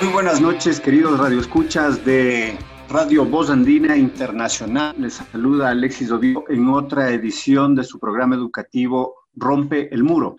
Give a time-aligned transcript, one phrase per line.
[0.00, 2.56] Muy buenas noches, queridos radioescuchas de
[2.88, 4.94] Radio Voz Andina Internacional.
[4.96, 10.36] Les saluda Alexis Odio en otra edición de su programa educativo Rompe el Muro.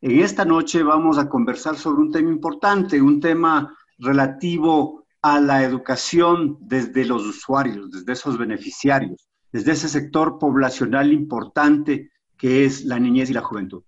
[0.00, 5.62] En esta noche vamos a conversar sobre un tema importante, un tema relativo a la
[5.62, 12.98] educación desde los usuarios, desde esos beneficiarios, desde ese sector poblacional importante que es la
[12.98, 13.82] niñez y la juventud.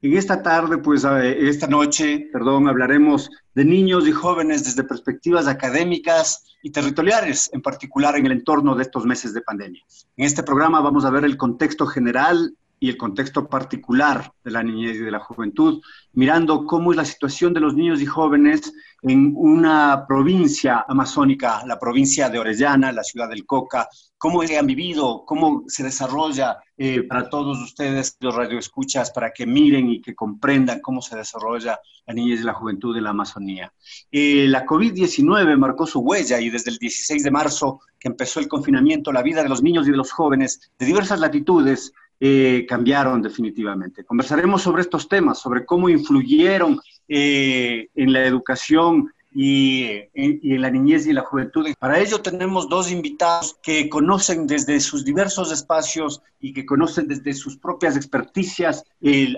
[0.00, 6.56] En esta tarde, pues esta noche, perdón, hablaremos de niños y jóvenes desde perspectivas académicas
[6.62, 9.82] y territoriales, en particular en el entorno de estos meses de pandemia.
[10.16, 14.62] En este programa vamos a ver el contexto general y el contexto particular de la
[14.62, 15.80] niñez y de la juventud,
[16.12, 21.78] mirando cómo es la situación de los niños y jóvenes en una provincia amazónica, la
[21.78, 27.28] provincia de Orellana, la ciudad del Coca, cómo han vivido, cómo se desarrolla eh, para
[27.28, 32.40] todos ustedes, los radioescuchas, para que miren y que comprendan cómo se desarrolla la niñez
[32.40, 33.72] y la juventud en la Amazonía.
[34.10, 38.48] Eh, la COVID-19 marcó su huella y desde el 16 de marzo que empezó el
[38.48, 43.22] confinamiento, la vida de los niños y de los jóvenes de diversas latitudes eh, cambiaron
[43.22, 44.04] definitivamente.
[44.04, 49.84] Conversaremos sobre estos temas, sobre cómo influyeron eh, en la educación y,
[50.14, 51.66] y, en la niñez y la juventud.
[51.78, 57.34] Para ello tenemos dos invitados que conocen desde sus diversos espacios y que conocen desde
[57.34, 58.84] sus propias experticias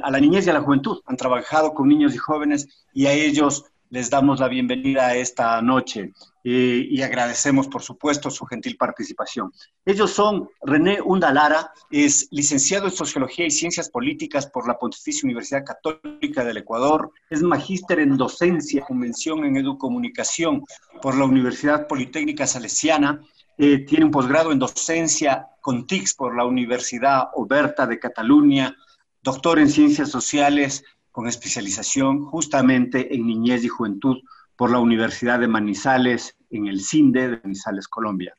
[0.03, 1.01] a la niñez y a la juventud.
[1.07, 5.61] Han trabajado con niños y jóvenes y a ellos les damos la bienvenida a esta
[5.61, 6.12] noche
[6.43, 9.53] y agradecemos, por supuesto, su gentil participación.
[9.84, 15.65] Ellos son René Undalara, es licenciado en Sociología y Ciencias Políticas por la Pontificia Universidad
[15.65, 20.65] Católica del Ecuador, es magíster en Docencia con mención en Educomunicación
[21.03, 23.21] por la Universidad Politécnica Salesiana,
[23.59, 28.75] eh, tiene un posgrado en Docencia con TICS por la Universidad Oberta de Cataluña,
[29.23, 34.19] doctor en Ciencias Sociales con especialización justamente en niñez y juventud
[34.56, 38.34] por la Universidad de Manizales, en el CINDE de Manizales, Colombia.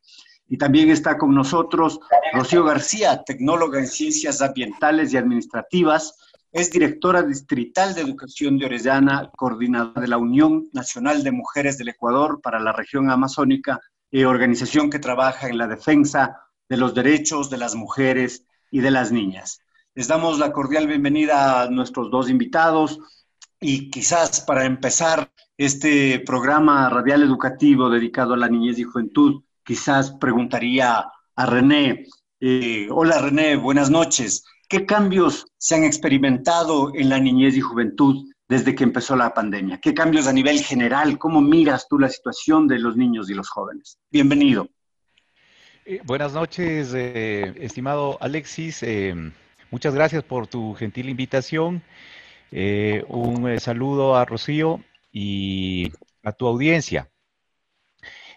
[0.48, 2.00] Y también está con nosotros
[2.34, 6.16] Rocío García, tecnóloga en ciencias ambientales y administrativas,
[6.52, 11.88] es directora distrital de educación de Orellana, coordinadora de la Unión Nacional de Mujeres del
[11.90, 13.80] Ecuador para la región amazónica,
[14.12, 18.92] y organización que trabaja en la defensa de los derechos de las mujeres y de
[18.92, 19.62] las niñas.
[19.94, 22.98] Les damos la cordial bienvenida a nuestros dos invitados
[23.60, 30.12] y quizás para empezar este programa radial educativo dedicado a la niñez y juventud, quizás
[30.12, 32.06] preguntaría a René,
[32.40, 38.32] eh, hola René, buenas noches, ¿qué cambios se han experimentado en la niñez y juventud
[38.48, 39.82] desde que empezó la pandemia?
[39.82, 41.18] ¿Qué cambios a nivel general?
[41.20, 44.00] ¿Cómo miras tú la situación de los niños y los jóvenes?
[44.10, 44.70] Bienvenido.
[45.84, 48.84] Eh, buenas noches, eh, estimado Alexis.
[49.72, 51.82] Muchas gracias por tu gentil invitación.
[52.52, 54.84] Eh, un eh, saludo a Rocío
[55.14, 55.94] y
[56.24, 57.10] a tu audiencia.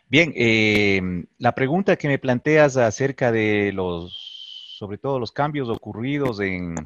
[0.06, 1.02] Bien, eh,
[1.38, 6.76] la pregunta que me planteas acerca de los, sobre todo los cambios ocurridos en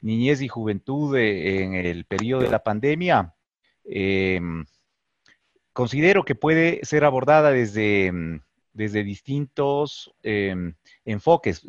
[0.00, 3.34] niñez y juventud en el periodo de la pandemia,
[5.74, 8.10] considero que puede ser abordada desde,
[8.72, 10.14] desde distintos
[11.04, 11.66] enfoques.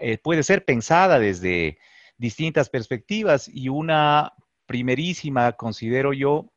[0.00, 1.78] Eh, puede ser pensada desde
[2.18, 4.32] distintas perspectivas y una
[4.66, 6.52] primerísima, considero yo,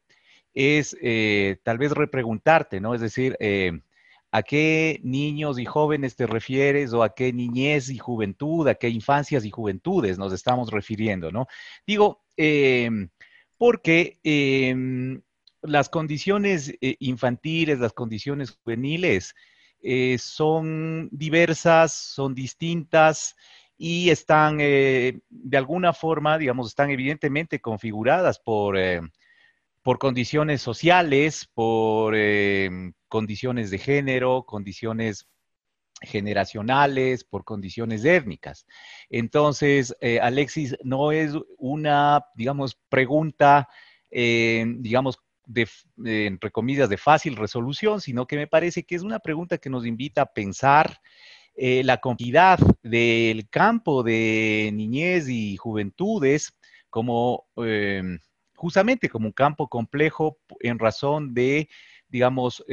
[0.53, 2.95] es eh, tal vez repreguntarte, ¿no?
[2.95, 3.81] Es decir, eh,
[4.31, 8.89] ¿a qué niños y jóvenes te refieres o a qué niñez y juventud, a qué
[8.89, 11.45] infancias y juventudes nos estamos refiriendo, ¿no?
[11.85, 13.09] Digo, em,
[13.57, 15.21] porque em,
[15.61, 19.35] las condiciones infantiles, las condiciones juveniles,
[19.81, 23.35] eh, son diversas, son distintas
[23.77, 25.21] y están de
[25.53, 28.77] alguna forma, digamos, están evidentemente configuradas por,
[29.81, 32.13] por condiciones sociales, por
[33.07, 35.29] condiciones de género, condiciones
[36.01, 38.65] generacionales, por condiciones étnicas.
[39.09, 43.67] Entonces, eh, Alexis, no es una, digamos, pregunta,
[44.09, 45.67] eh, digamos, de,
[46.27, 49.85] entre comillas, de fácil resolución, sino que me parece que es una pregunta que nos
[49.85, 51.01] invita a pensar
[51.55, 56.53] eh, la complejidad del campo de niñez y juventudes
[56.89, 57.47] como
[58.55, 61.69] justamente como un campo complejo en razón de,
[62.07, 62.63] digamos,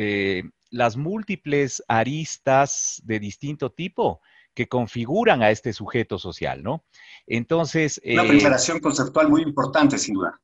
[0.71, 4.21] las múltiples aristas de distinto tipo
[4.57, 6.85] que configuran a este sujeto social, ¿no?
[7.27, 8.01] Entonces...
[8.05, 10.41] Una eh, preparación conceptual muy importante, sin duda.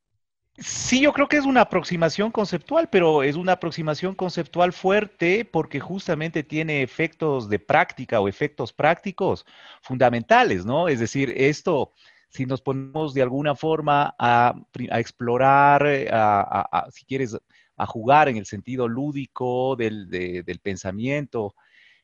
[0.58, 5.80] Sí, yo creo que es una aproximación conceptual, pero es una aproximación conceptual fuerte porque
[5.80, 9.46] justamente tiene efectos de práctica o efectos prácticos
[9.80, 10.88] fundamentales, ¿no?
[10.88, 11.92] Es decir, esto,
[12.28, 14.54] si nos ponemos de alguna forma a,
[14.98, 17.34] explorar, a, si quieres,
[17.76, 21.54] a jugar en el sentido lúdico del, pensamiento,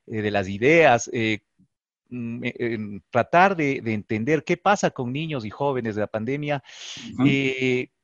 [0.07, 1.41] eh, de las ideas, eh,
[2.09, 6.63] mm, eh, tratar de, entender qué pasa con niños y jóvenes de la pandemia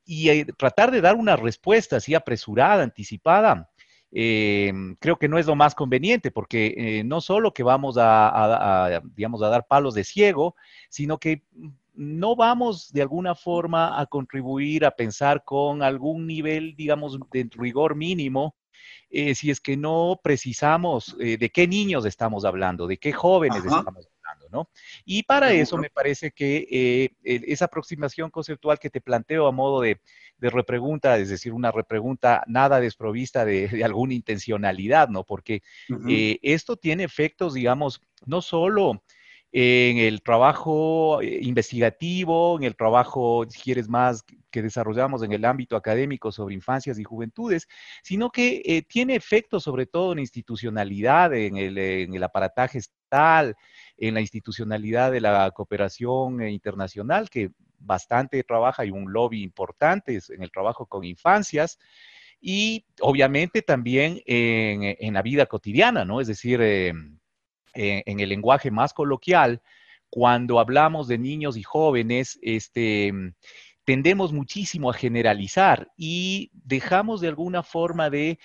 [0.05, 3.69] y tratar de dar una respuesta así apresurada, anticipada.
[4.11, 9.49] creo que no es lo más conveniente porque no solo que vamos a, digamos, a
[9.49, 10.55] dar palos de ciego,
[10.89, 11.43] sino que
[11.95, 17.95] no vamos de alguna forma a contribuir a pensar con algún nivel, digamos, de rigor
[17.95, 18.55] mínimo,
[19.09, 23.59] eh, si es que no precisamos eh, de qué niños estamos hablando, de qué jóvenes
[23.59, 24.09] estamos hablando,
[24.55, 24.69] ¿no?
[25.03, 29.81] Y para eso me parece que eh, esa aproximación conceptual que te planteo a modo
[29.81, 29.99] de,
[30.39, 35.23] repregunta, es decir, una repregunta nada desprovista de, alguna intencionalidad, ¿no?
[35.23, 35.61] Porque
[36.41, 39.01] esto tiene efectos, digamos, no solo
[39.57, 44.21] en el trabajo eh, investigativo, en el trabajo, si quieres más,
[44.51, 47.65] que desarrollamos en el ámbito académico sobre infancias y juventudes,
[48.03, 53.55] sino que eh, tiene efectos sobre todo en institucionalidad, en el, en el aparataje estatal,
[53.95, 60.19] en la institucionalidad de la cooperación eh, internacional, que bastante trabaja y un lobby importante
[60.31, 61.79] en el trabajo con infancias
[62.41, 66.19] y obviamente también en, en la vida cotidiana, ¿no?
[66.19, 66.91] Es decir, eh,
[67.75, 69.61] en el lenguaje más coloquial,
[70.09, 73.11] cuando hablamos de niños y jóvenes, este,
[73.83, 78.39] tendemos muchísimo a generalizar y dejamos de alguna forma de,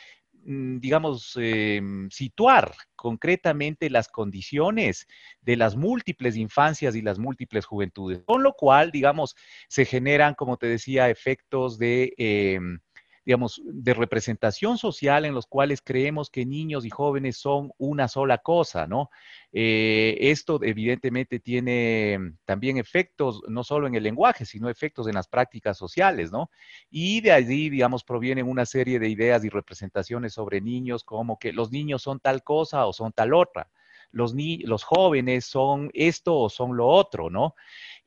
[0.45, 5.07] mm, digamos, em, situar concretamente las condiciones
[5.41, 9.35] de las múltiples infancias y las múltiples juventudes, con lo cual, digamos,
[9.69, 12.13] se generan, como te decía, efectos de...
[12.19, 12.81] Em,
[13.25, 18.39] digamos, de representación social en los cuales creemos que niños y jóvenes son una sola
[18.39, 19.11] cosa, ¿no?
[19.53, 25.29] Eh, esto evidentemente tiene también efectos no solo en el lenguaje, sino efectos en las
[25.29, 26.51] prácticas sociales, ¿no?
[26.91, 31.53] Y de allí, digamos, provienen una serie de ideas y representaciones sobre niños como que
[31.53, 33.71] los niños son tal cosa o son tal otra.
[34.13, 34.35] Los,
[34.65, 37.55] los jóvenes son esto o son lo otro, ¿no?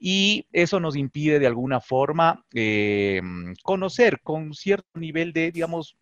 [0.05, 3.21] Y eso nos impide de alguna forma eh,
[3.63, 5.95] conocer con cierto nivel de, digamos,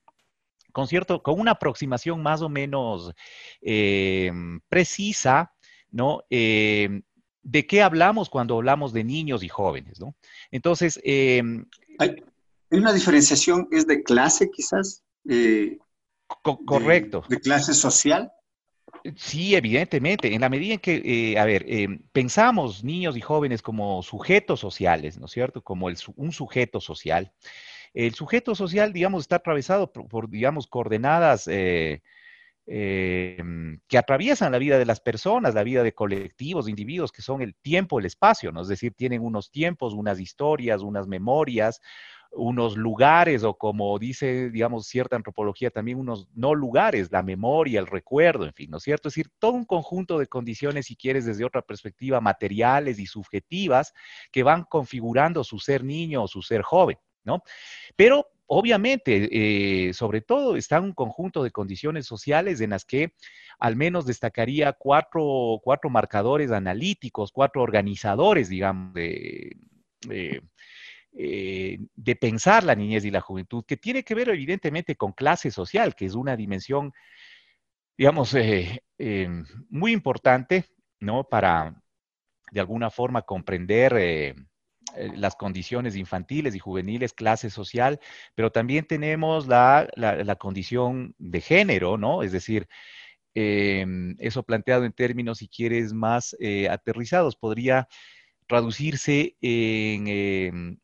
[0.71, 3.13] con cierto, con una aproximación más o menos
[3.61, 4.31] eh,
[4.67, 5.53] precisa,
[5.91, 6.23] ¿no?
[6.31, 7.01] Eh,
[7.43, 10.15] de qué hablamos cuando hablamos de niños y jóvenes, ¿no?
[10.49, 10.99] Entonces...
[11.99, 12.23] ¿Hay
[12.71, 15.03] una diferenciación, es de clase quizás?
[16.65, 17.23] correcto.
[17.29, 18.31] de, clase social?
[19.15, 20.33] Sí, evidentemente.
[20.33, 21.01] En la medida en que,
[21.33, 25.63] eh, a ver, eh, pensamos niños y jóvenes como sujetos sociales, ¿no es cierto?
[25.63, 27.31] Como un sujeto social.
[27.93, 32.01] El sujeto social, digamos, está atravesado por, digamos, coordenadas eh,
[32.67, 37.41] que atraviesan la vida de las personas, la vida de colectivos, de individuos, que son
[37.41, 38.61] el tiempo, el espacio, ¿no?
[38.61, 41.81] Es decir, tienen unos tiempos, unas historias, unas memorias,
[42.33, 47.87] unos lugares o como dice, digamos, cierta antropología, también unos no lugares, la memoria, el
[47.87, 49.09] recuerdo, en fin, ¿no es cierto?
[49.09, 53.93] Es decir, todo un conjunto de condiciones, si quieres, desde otra perspectiva, materiales y subjetivas,
[54.31, 57.43] que van configurando su ser niño o su ser joven, ¿no?
[57.95, 59.29] Pero obviamente,
[59.87, 63.13] eh, sobre todo, está un conjunto de condiciones sociales en las que
[63.59, 69.55] al menos destacaría cuatro, cuatro marcadores analíticos, cuatro organizadores, digamos, de,
[71.13, 75.51] eh, de pensar la niñez y la juventud, que tiene que ver evidentemente con clase
[75.51, 76.93] social, que es una dimensión,
[77.97, 79.29] digamos, eh, eh,
[79.69, 80.65] muy importante,
[81.01, 81.25] ¿no?
[81.25, 81.75] Para,
[82.51, 84.35] de alguna forma, comprender
[85.15, 87.99] las condiciones infantiles y juveniles, clase social,
[88.33, 92.23] pero también tenemos la, la, condición de género, ¿no?
[92.23, 92.67] Es decir,
[93.33, 96.35] em, eso planteado en términos, si quieres, más
[96.69, 97.87] aterrizados, podría
[98.47, 100.80] traducirse en,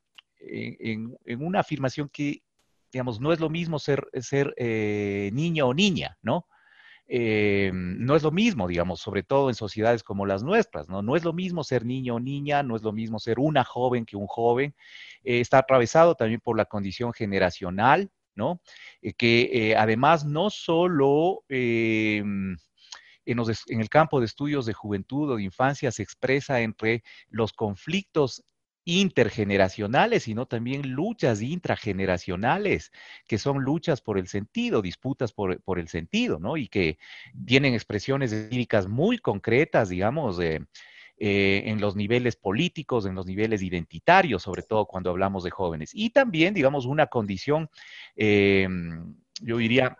[0.50, 2.42] en, una afirmación que,
[2.92, 6.48] digamos, no es lo mismo ser, ser eh, niño o niña, ¿no?
[7.10, 11.01] Eh, no es lo mismo, digamos, sobre todo en sociedades como las nuestras, ¿no?
[11.01, 14.06] No es lo mismo ser niño o niña, no es lo mismo ser una joven
[14.06, 14.75] que un joven.
[15.24, 18.62] Eh, está atravesado también por la condición generacional, ¿no?
[19.18, 22.56] que además no solo en,
[23.27, 28.44] en, el campo de estudios de juventud o de infancia se expresa entre los conflictos
[28.88, 32.94] intergeneracionales, sino también luchas intrageneracionales,
[33.27, 36.56] que son luchas por el sentido, disputas por, el sentido, ¿no?
[36.56, 36.98] Y que
[37.46, 40.62] tienen expresiones líricas muy concretas, digamos, eh,
[41.17, 45.91] en los niveles políticos, en los niveles identitarios, sobre todo cuando hablamos de jóvenes.
[45.94, 47.70] Y también, digamos, una condición,
[48.15, 49.98] em, yo diría,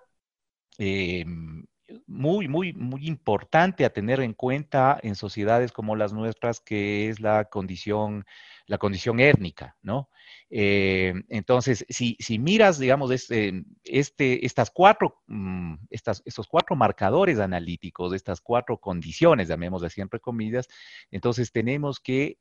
[0.77, 1.65] em,
[2.06, 7.20] muy, muy, muy importante a tener en cuenta en sociedades como las nuestras, que es
[7.20, 8.25] la condición,
[8.68, 10.10] la condición étnica, ¿no?
[10.50, 17.40] Eh, entonces, si, si, miras, digamos, este, este, estas cuatro, mm, estas, estos cuatro marcadores
[17.40, 20.68] analíticos, estas cuatro condiciones, llamémosle siempre comillas,
[21.12, 22.40] entonces tenemos que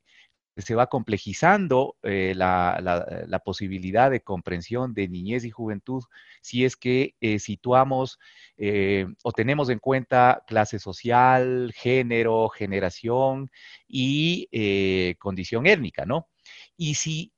[0.57, 6.03] se va complejizando eh, la, posibilidad de comprensión de niñez y juventud
[6.41, 8.19] si es que eh, situamos
[8.57, 13.51] eh, o tenemos en cuenta clase social, género, generación
[13.87, 16.27] y condición étnica, ¿no?
[16.75, 17.31] Y si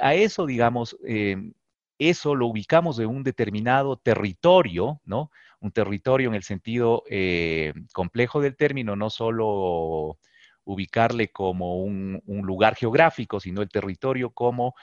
[0.00, 0.96] a eso, digamos,
[1.98, 5.30] eso lo ubicamos en un determinado territorio, ¿no?
[5.60, 7.04] Un territorio en el sentido
[7.92, 10.18] complejo del término, no solo
[10.64, 14.74] ubicarle como un, lugar geográfico, sino el territorio como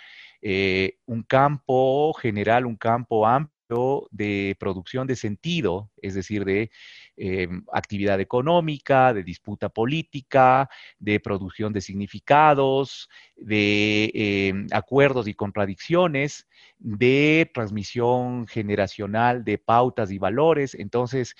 [0.42, 6.72] eh, un campo general, un campo amplio de producción de sentido, es decir, de
[7.20, 16.48] eh, actividad económica, de disputa política, de producción de significados, de eh, acuerdos y contradicciones,
[16.78, 20.74] de transmisión generacional de pautas y valores.
[20.76, 21.36] Entonces,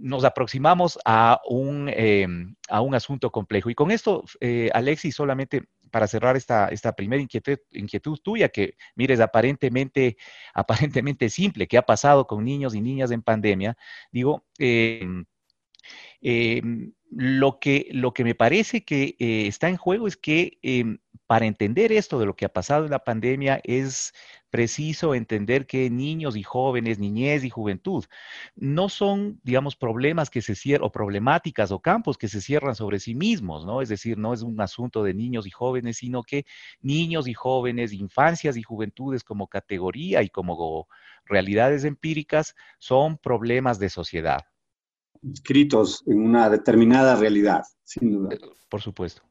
[0.00, 3.70] nos aproximamos a un, em, a un asunto complejo.
[3.70, 8.76] Y con esto, eh, Alexis, solamente para cerrar esta, esta primera inquietud, inquietud tuya, que
[8.94, 10.16] mires aparentemente,
[10.54, 13.76] aparentemente simple, que ha pasado con niños y niñas en pandemia,
[14.12, 15.24] digo, em,
[16.20, 20.58] em, lo, que, lo que me parece que eh, está en juego es que
[21.26, 24.12] para entender esto de lo que ha pasado en la pandemia es
[24.50, 28.04] preciso entender que niños y jóvenes, niñez y juventud,
[28.56, 32.98] no son, digamos, problemas que se cierran, o problemáticas o campos que se cierran sobre
[32.98, 33.80] sí mismos, ¿no?
[33.80, 36.44] Es decir, no es un asunto de niños y jóvenes, sino que
[36.82, 40.88] niños y jóvenes, infancias y juventudes como categoría y como
[41.24, 44.40] realidades empíricas son problemas de sociedad.
[45.32, 48.36] Escritos en una determinada realidad, sin duda.
[48.68, 49.22] Por supuesto.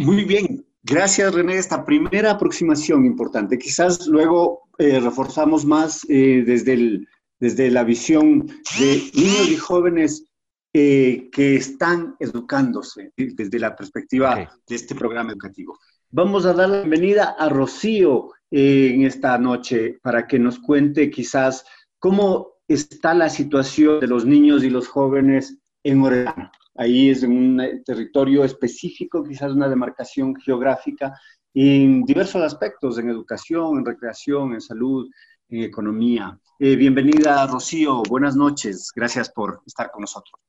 [0.00, 3.58] Muy bien, gracias René, esta primera aproximación importante.
[3.58, 7.08] Quizás luego eh, reforzamos más eh, desde, el,
[7.40, 8.46] desde la visión
[8.78, 10.24] de niños y jóvenes
[10.72, 15.78] eh, que están educándose desde la perspectiva de este programa educativo.
[16.10, 21.64] Vamos a dar la bienvenida a Rocío en esta noche para que nos cuente quizás
[21.98, 26.52] cómo está la situación de los niños y los jóvenes en Orellana.
[26.80, 31.12] Ahí es un territorio específico, quizás una demarcación geográfica
[31.52, 35.10] en diversos aspectos, en educación, en recreación, en salud,
[35.48, 36.38] en economía.
[36.60, 38.04] Eh, bienvenida, Rocío.
[38.08, 38.92] Buenas noches.
[38.94, 40.40] Gracias por estar con nosotros.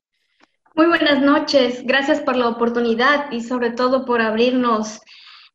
[0.76, 1.82] Muy buenas noches.
[1.84, 5.02] Gracias por la oportunidad y sobre todo por abrirnos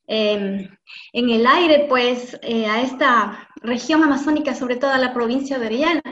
[0.09, 0.69] em,
[1.13, 5.67] en el aire, pues, eh, a esta región amazónica, sobre todo a la provincia de
[5.67, 6.03] Orellana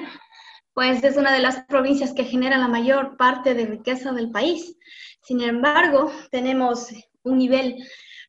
[0.75, 4.77] pues es una de las provincias que genera la mayor parte de riqueza del país.
[5.23, 6.89] Sin embargo, tenemos
[7.23, 7.77] un nivel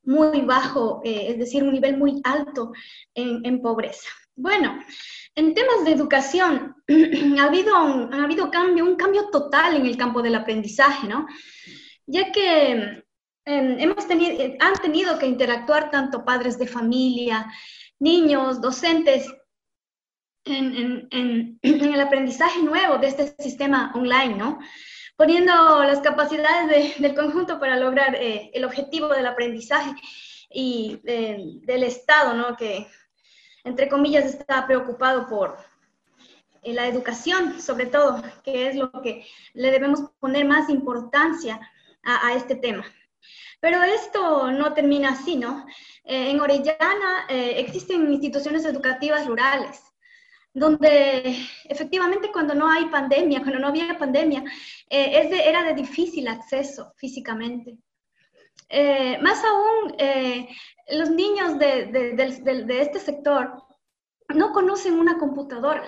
[0.03, 2.73] muy bajo, eh, es decir, un nivel muy alto
[3.15, 4.09] en, pobreza.
[4.35, 4.79] Bueno,
[5.35, 6.75] en temas de educación,
[7.39, 11.25] ha habido, un, ha habido cambio, un cambio total en el campo del aprendizaje, ¿no?
[12.05, 13.03] Ya que
[13.45, 17.50] em, hemos tenido, han tenido que interactuar tanto padres de familia,
[18.00, 19.33] niños, docentes,
[20.45, 24.59] en, en, el aprendizaje nuevo de este sistema online, ¿no?
[25.15, 29.93] Poniendo las capacidades del conjunto para lograr eh, el objetivo del aprendizaje
[30.50, 32.55] y del Estado, ¿no?
[32.57, 32.88] Que,
[33.63, 35.57] entre comillas, está preocupado por
[36.62, 41.59] eh, la educación, sobre todo, que es lo que le debemos poner más importancia
[42.03, 42.83] a, este tema.
[43.62, 45.65] Pero esto no termina así, ¿no?
[46.03, 49.92] Eh, en Orellana existen instituciones educativas rurales
[50.53, 54.43] donde efectivamente cuando no hay pandemia, cuando no había pandemia,
[54.89, 57.77] eh, era de difícil acceso físicamente.
[58.69, 60.48] Eh, más aún, eh,
[60.89, 62.15] los niños de,
[62.81, 63.63] este sector
[64.29, 65.83] no conocen una computadora,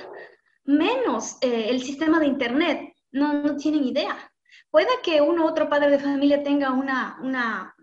[0.64, 4.18] menos el sistema de Internet, no, no, tienen idea.
[4.72, 7.76] Puede que uno u otro padre de familia tenga una, una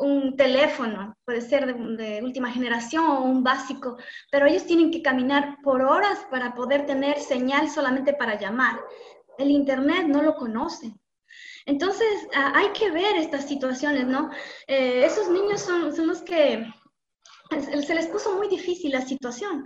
[0.00, 3.96] un teléfono, puede ser de, última generación o un básico,
[4.30, 8.80] pero ellos tienen que caminar por horas para poder tener señal solamente para llamar.
[9.38, 10.98] El Internet no lo conocen.
[11.66, 14.30] Entonces, hay que ver estas situaciones, ¿no?
[14.66, 16.66] Eh, esos niños son, son los que
[17.50, 19.64] se les puso muy difícil la situación.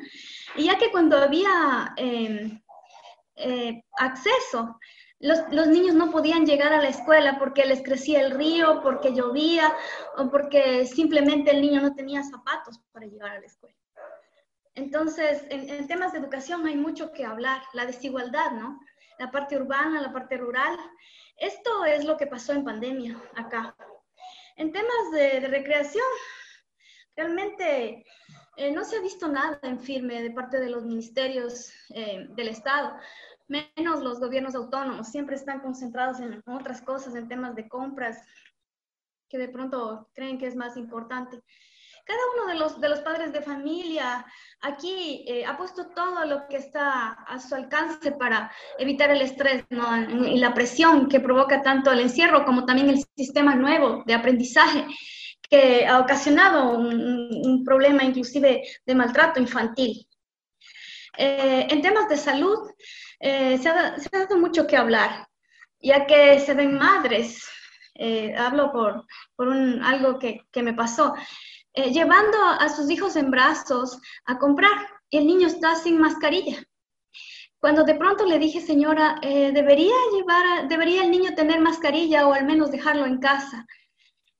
[0.56, 2.60] Y ya que cuando había em,
[3.36, 4.78] eh, acceso,
[5.20, 9.74] los, niños no podían llegar a la escuela porque les crecía el río, porque llovía
[10.16, 13.76] o porque simplemente el niño no tenía zapatos para llegar a la escuela.
[14.74, 18.80] Entonces, en, temas de educación hay mucho que hablar, la desigualdad, ¿no?
[19.18, 20.76] La parte urbana, la parte rural.
[21.36, 23.76] Esto es lo que pasó en pandemia acá.
[24.56, 26.04] En temas de, recreación,
[27.16, 28.04] realmente
[28.56, 32.48] eh, no se ha visto nada en firme de parte de los ministerios eh, del
[32.48, 32.96] Estado
[33.48, 38.18] menos los gobiernos autónomos, siempre están concentrados en otras cosas, en temas de compras,
[39.28, 41.42] que de pronto creen que es más importante.
[42.06, 44.26] Cada uno de los, de los padres de familia
[44.60, 49.64] aquí eh, ha puesto todo lo que está a su alcance para evitar el estrés
[49.70, 54.86] y la presión que provoca tanto el encierro como también el sistema nuevo de aprendizaje
[55.48, 60.06] que ha ocasionado un problema inclusive de maltrato infantil.
[61.16, 62.70] Eh, en temas de salud,
[63.26, 65.26] eh, se, ha, dado mucho que hablar,
[65.80, 67.48] ya que se ven madres,
[67.94, 71.14] eh, hablo por, por un, algo que, que, me pasó,
[71.74, 74.72] llevando a sus hijos en brazos a comprar
[75.08, 76.62] y el niño está sin mascarilla.
[77.58, 82.44] Cuando de pronto le dije, señora, debería llevar, debería el niño tener mascarilla o al
[82.44, 83.66] menos dejarlo en casa.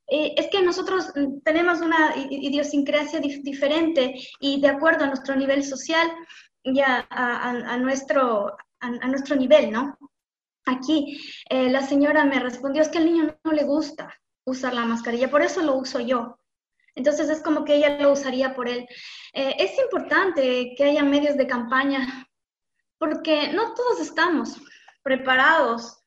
[0.07, 1.11] es que nosotros
[1.43, 6.07] tenemos una idiosincrasia diferente y de acuerdo a nuestro nivel social,
[6.65, 9.99] ya a, nuestro, a, nuestro nivel, ¿no?
[10.67, 14.15] Aquí eh, la señora me respondió, es que al niño no le gusta
[14.47, 16.39] usar la mascarilla, por eso lo uso yo.
[16.95, 18.87] Entonces es como que ella lo usaría por él.
[19.33, 22.29] Eh, es importante que haya medios de campaña
[22.99, 24.61] porque no todos estamos
[25.03, 25.99] preparados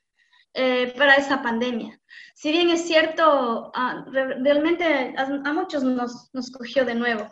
[0.53, 1.99] eh, para esa pandemia.
[2.33, 7.27] Si bien es cierto, ah, realmente a, muchos nos, nos cogió de nuevo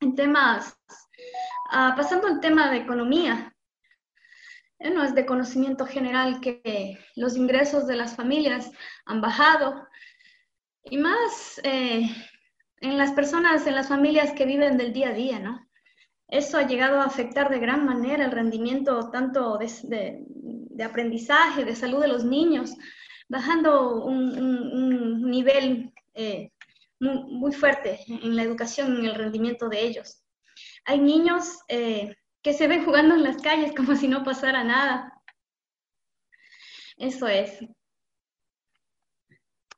[0.00, 0.78] en temas
[1.70, 3.53] Ah, pasando al tema de economía,
[4.78, 8.70] eh, no es de conocimiento general que los ingresos de las familias
[9.06, 9.86] han bajado
[10.84, 12.02] y más eh,
[12.80, 15.66] en las personas, en las familias que viven del día a día, ¿no?
[16.28, 22.00] Eso ha llegado a afectar de gran manera el rendimiento tanto de, aprendizaje, de salud
[22.00, 22.74] de los niños,
[23.28, 26.50] bajando un, nivel eh,
[26.98, 30.22] muy fuerte en la educación, en el rendimiento de ellos.
[30.86, 35.20] Hay niños eh, que se ven jugando en las calles como si no pasara nada.
[36.98, 37.58] Eso es.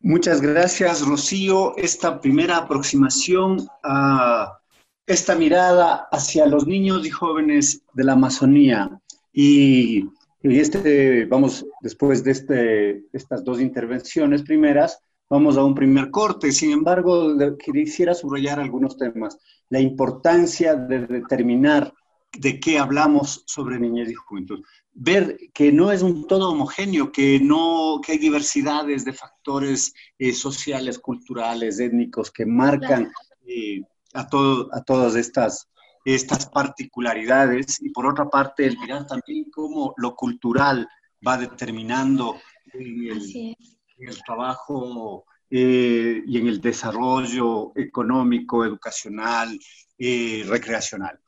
[0.00, 1.76] Muchas gracias, Rocío.
[1.76, 4.58] Esta primera aproximación a
[5.06, 9.00] esta mirada hacia los niños y jóvenes de la Amazonía.
[9.32, 10.08] Y,
[10.42, 15.00] este, vamos, después de este, estas dos intervenciones primeras,
[15.30, 16.50] vamos a un primer corte.
[16.50, 21.92] Sin embargo, quisiera subrayar algunos temas la importancia de determinar
[22.38, 24.64] de qué hablamos sobre niñez y juventud.
[24.92, 30.32] Ver que no es un todo homogéneo, que, no, que hay diversidades de factores eh,
[30.32, 33.12] sociales, culturales, étnicos que marcan
[33.46, 33.82] eh,
[34.14, 35.68] a, todo, a todas estas,
[36.04, 37.80] estas particularidades.
[37.82, 40.88] Y por otra parte, el mirar también cómo lo cultural
[41.26, 42.36] va determinando
[42.72, 43.56] el,
[43.98, 49.58] el trabajo eh, y en el desarrollo económico, educacional,
[49.98, 51.18] y recreacional.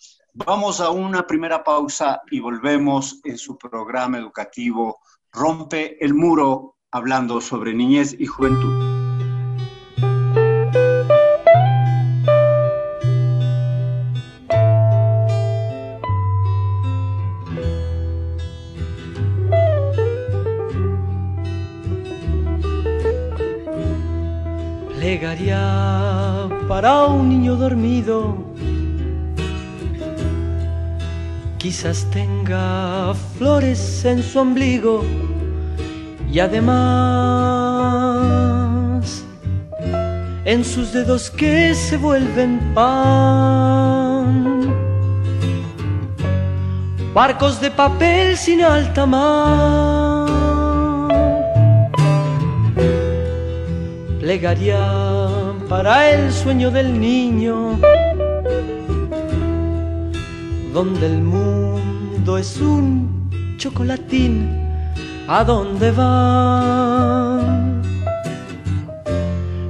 [0.46, 5.00] Vamos a una primera pausa y volvemos en su programa educativo
[5.32, 8.98] Rompe el Muro, hablando sobre niñez y juventud.
[26.68, 28.47] para un niño dormido.
[31.58, 35.04] Quizás tenga flores en su ombligo
[36.32, 36.78] y además
[40.44, 44.48] en sus dedos que se vuelven pan.
[47.18, 50.28] barcos de papel sin alta mar.
[54.20, 54.78] Plegaría
[55.68, 57.76] para el sueño del niño,
[60.78, 64.48] donde el mundo es un chocolatín,
[65.26, 67.82] ¿a dónde van?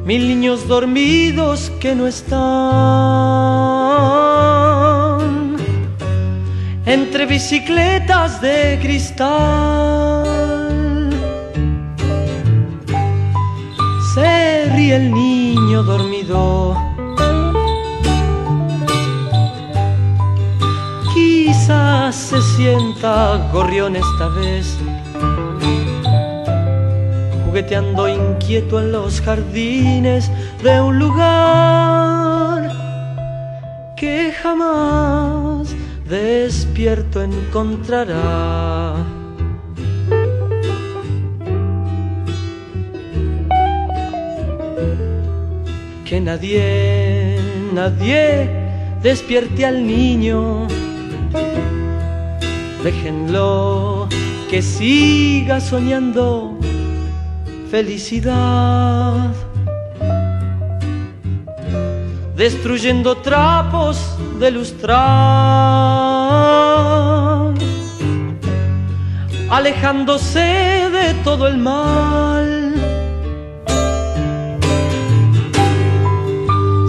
[0.05, 2.37] Mil niños dormidos que no están
[6.85, 10.27] entre bicicletas de cristal.
[14.15, 16.88] Se ríe el niño dormido.
[22.11, 24.79] Se sienta gorrión esta vez,
[27.45, 30.31] jugueteando inquieto en los jardines
[30.63, 32.71] de un lugar
[33.95, 35.75] que jamás
[36.09, 38.95] despierto encontrará.
[46.07, 47.39] Que nadie,
[47.75, 48.49] nadie
[49.03, 50.67] despierte al niño.
[52.83, 54.09] Déjenlo
[54.51, 56.59] que siga soñando
[57.71, 59.35] felicidad
[62.39, 64.97] destruyendo trapos de lustrar,
[69.51, 72.75] alejándose de todo el mal.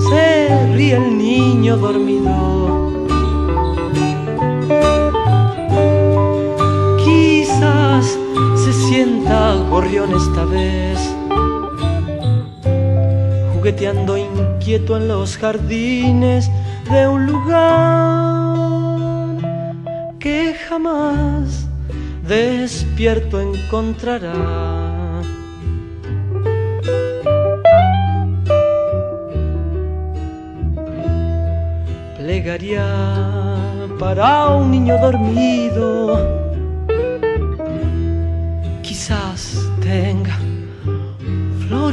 [0.08, 2.19] Se ríe el niño dormido.
[8.90, 10.98] Sienta gorrión esta vez,
[13.54, 16.50] jugueteando inquieto en los jardines
[16.90, 17.68] de un lugar
[20.18, 21.68] que jamás
[22.28, 24.34] despierto encontrará.
[32.18, 32.88] Plegaría
[34.00, 36.39] para un niño dormido,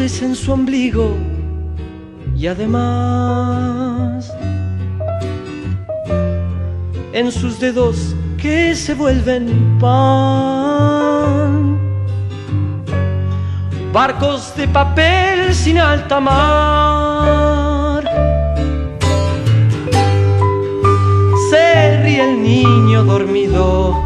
[0.07, 1.17] en su ombligo
[2.37, 4.33] y además
[7.13, 11.77] en sus dedos que se vuelven pan.
[13.93, 18.05] Barcos de papel sin alta mar.
[21.51, 24.06] Se el niño dormido.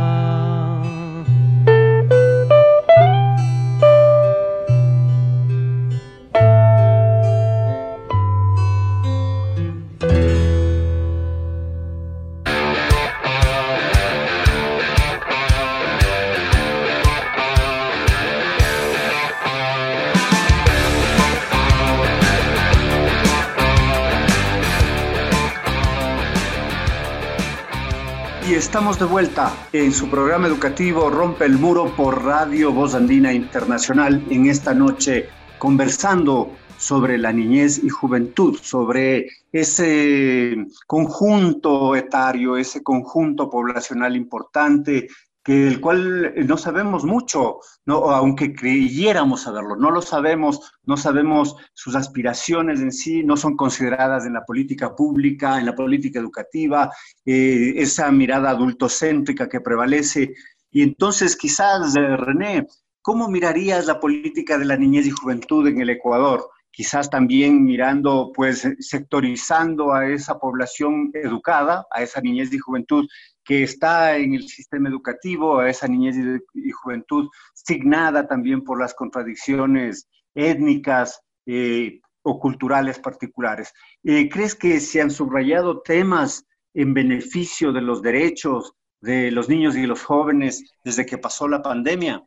[28.71, 34.25] Estamos de vuelta en su programa educativo Rompe el Muro por Radio Voz Andina Internacional
[34.29, 40.55] en esta noche conversando sobre la niñez y juventud, sobre ese
[40.87, 45.09] conjunto etario, ese conjunto poblacional importante
[45.43, 48.11] que del cual no sabemos mucho, ¿no?
[48.11, 54.25] aunque creyéramos saberlo, no lo sabemos, no sabemos sus aspiraciones en sí, no son consideradas
[54.25, 56.91] en la política pública, en la política educativa,
[57.25, 60.35] eh, esa mirada adultocéntrica que prevalece.
[60.69, 62.67] Y entonces quizás, eh, René,
[63.01, 66.47] ¿cómo mirarías la política de la niñez y juventud en el Ecuador?
[66.71, 73.07] Quizás también mirando, pues, sectorizando a esa población educada, a esa niñez y juventud
[73.43, 76.15] que está en el sistema educativo, a esa niñez
[76.53, 83.73] y, juventud signada también por las contradicciones étnicas eh, o culturales particulares.
[84.03, 89.75] Eh, ¿Crees que se han subrayado temas en beneficio de los derechos de los niños
[89.75, 92.23] y los jóvenes desde que pasó la pandemia?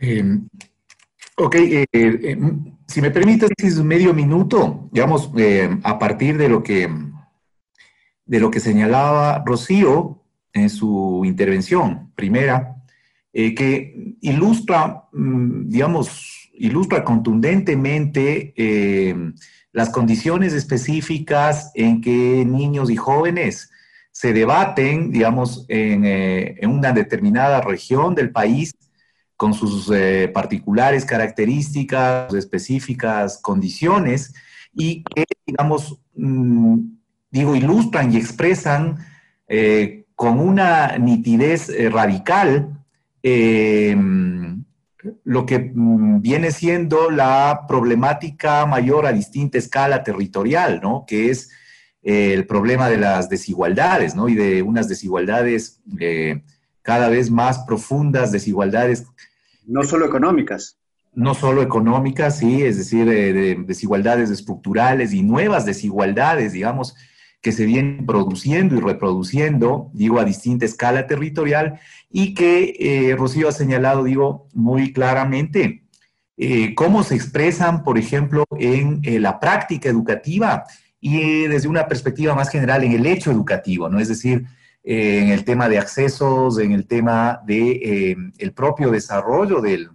[0.00, 0.22] Eh,
[1.38, 1.56] ok,
[2.86, 3.50] si me permites,
[3.84, 5.30] medio minuto, digamos,
[5.84, 6.88] a partir de lo que
[8.26, 10.22] de lo que señalaba Rocío
[10.52, 12.76] en su intervención primera,
[13.32, 18.52] eh, que ilustra, mm, digamos, ilustra contundentemente
[19.72, 23.70] las condiciones específicas en que niños y jóvenes
[24.10, 28.72] se debaten, digamos, en una determinada región del país
[29.38, 34.34] con sus eh, particulares características, específicas condiciones
[34.74, 36.80] y que, digamos, mm,
[37.30, 38.98] digo, ilustran y expresan
[39.46, 42.74] eh, con una nitidez eh, radical
[45.24, 51.04] lo que mm, viene siendo la problemática mayor a distinta escala territorial, ¿no?
[51.06, 51.50] Que es
[52.02, 54.28] el problema de las desigualdades, ¿no?
[54.28, 55.80] Y de unas desigualdades
[56.82, 59.06] cada vez más profundas, desigualdades
[59.68, 60.78] no solo económicas.
[61.14, 66.96] No solo económicas, sí, es decir, de, desigualdades estructurales y nuevas desigualdades, digamos,
[67.40, 71.78] que se vienen produciendo y reproduciendo, digo, a distinta escala territorial
[72.10, 75.84] y que eh, Rocío ha señalado, digo, muy claramente,
[76.36, 80.64] eh, cómo se expresan, por ejemplo, en eh, la práctica educativa
[81.00, 84.00] y desde una perspectiva más general en el hecho educativo, ¿no?
[84.00, 84.46] Es decir,
[84.90, 89.90] en el tema de accesos, en el tema de eh, propio desarrollo del,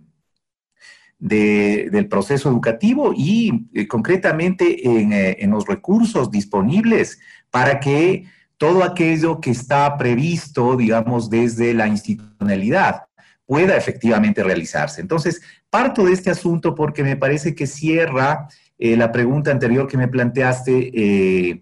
[1.17, 7.17] del proceso educativo y eh, concretamente en, eh, en, los recursos disponibles
[7.49, 8.25] para que
[8.57, 13.05] todo aquello que está previsto, digamos, desde la institucionalidad
[13.47, 15.01] pueda efectivamente realizarse.
[15.01, 20.07] Entonces, parto de este asunto porque me parece que cierra la pregunta anterior que me
[20.07, 21.61] planteaste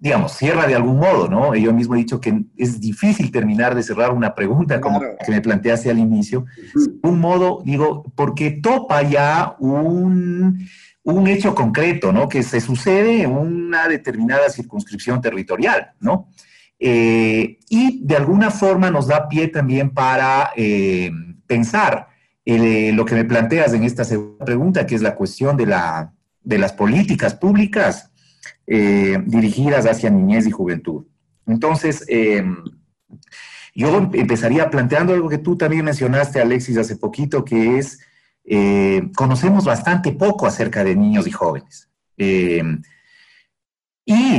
[0.00, 1.54] digamos, cierra de algún modo, ¿no?
[1.54, 5.42] Yo mismo he dicho que es difícil terminar de cerrar una pregunta como que me
[5.42, 6.46] planteaste al inicio.
[7.02, 10.66] Un modo, digo, porque topa ya un,
[11.02, 12.30] un hecho concreto, ¿no?
[12.30, 16.30] Que se sucede en una determinada circunscripción territorial, ¿no?
[16.78, 21.10] Eh, y de alguna forma nos da pie también para eh,
[21.46, 22.08] pensar
[22.46, 26.14] eh, lo que me planteas en esta segunda pregunta, que es la cuestión de, la,
[26.42, 28.09] de las políticas públicas
[28.72, 31.04] eh, dirigidas hacia niñez y juventud.
[31.44, 32.44] Entonces, eh,
[33.74, 37.98] yo empezaría planteando algo que tú también mencionaste, Alexis, hace poquito, que es,
[38.44, 41.88] eh, conocemos bastante poco acerca de niños y jóvenes.
[42.16, 42.60] y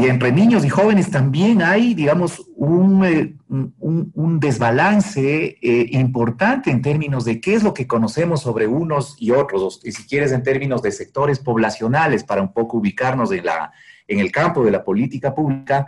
[0.06, 5.58] entre niños y jóvenes también hay, digamos, un, un desbalance
[5.92, 10.08] importante en términos de qué es lo que conocemos sobre unos y otros, y si
[10.08, 13.72] quieres en términos de sectores poblacionales, para un poco ubicarnos en la,
[14.12, 15.88] en el campo de la política pública,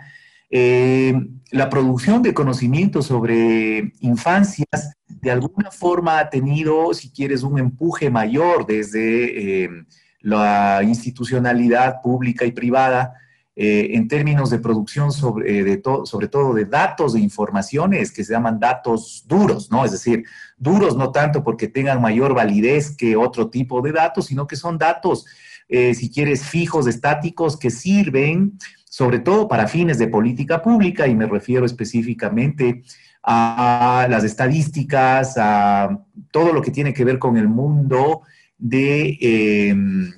[0.49, 1.13] eh,
[1.51, 8.09] la producción de conocimiento sobre infancias de alguna forma ha tenido, si quieres, un empuje
[8.09, 9.69] mayor desde eh,
[10.19, 13.13] la institucionalidad pública y privada
[13.55, 18.59] eh, en términos de producción sobre, sobre todo de datos, de informaciones que se llaman
[18.59, 19.85] datos duros, ¿no?
[19.85, 20.23] Es decir,
[20.57, 24.77] duros no tanto porque tengan mayor validez que otro tipo de datos, sino que son
[24.77, 25.25] datos
[25.69, 28.57] eh, si quieres, fijos, estáticos, que sirven
[28.93, 32.83] sobre todo para fines de política pública, y me refiero específicamente
[33.23, 35.99] a las estadísticas, a
[36.29, 38.21] todo lo que tiene que ver con el mundo
[38.55, 40.11] de, em,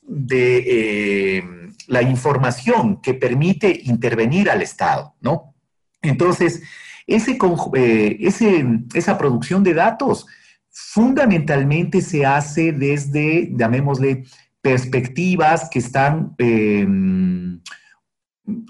[0.00, 5.54] de em, la información que permite intervenir al Estado, ¿no?
[6.00, 6.62] Entonces,
[7.06, 7.36] ese,
[7.74, 8.64] eh, ese,
[8.94, 10.26] esa producción de datos
[10.70, 14.24] fundamentalmente se hace desde, llamémosle,
[14.62, 17.60] perspectivas que están, em,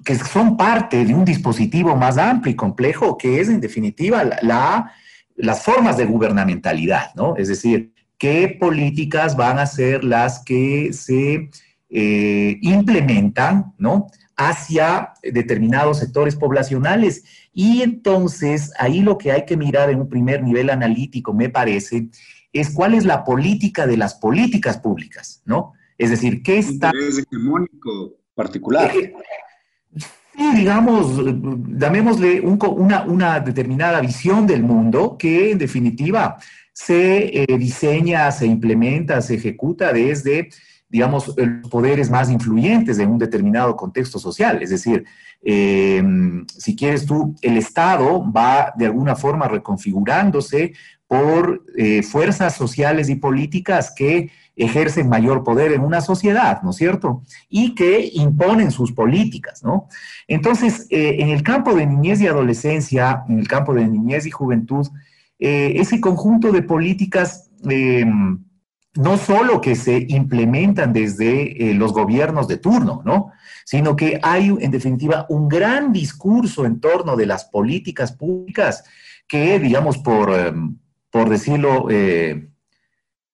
[0.05, 4.93] que son parte de un dispositivo más amplio y complejo, que es en definitiva la,
[5.37, 7.37] las formas de gubernamentalidad, ¿no?
[7.37, 11.51] Es decir, qué políticas van a ser las que se
[11.89, 14.09] eh, implementan, ¿no?
[14.41, 17.25] hacia determinados sectores poblacionales.
[17.53, 22.09] Y entonces ahí lo que hay que mirar en un primer nivel analítico, me parece,
[22.53, 25.73] es cuál es la política de las políticas públicas, ¿no?
[25.99, 26.91] Es decir, ¿qué está...
[26.91, 28.91] Es hegemónico particular.
[28.97, 29.13] Eh,
[29.95, 31.21] sí, digamos,
[31.79, 36.39] llamémosle una, una, determinada visión del mundo que en definitiva
[36.73, 40.49] se eh, diseña, se implementa, se ejecuta desde
[40.91, 44.61] digamos, los poderes más influyentes en un determinado contexto social.
[44.61, 45.05] Es decir,
[45.43, 46.03] eh,
[46.49, 50.73] si quieres tú, el Estado va de alguna forma reconfigurándose
[51.07, 56.77] por eh, fuerzas sociales y políticas que ejercen mayor poder en una sociedad, ¿no es
[56.77, 57.23] cierto?
[57.49, 59.89] Y que imponen sus políticas, ¿no?
[60.27, 64.31] Entonces, eh, en el campo de niñez y adolescencia, en el campo de niñez y
[64.31, 64.89] juventud,
[65.43, 67.51] ese conjunto de políticas
[68.95, 73.31] no solo que se implementan desde eh, los gobiernos de turno, ¿no?
[73.65, 78.85] Sino que hay, en definitiva, un gran discurso en torno de las políticas públicas
[79.29, 80.77] que, digamos, por, em,
[81.11, 82.49] por decirlo, eh,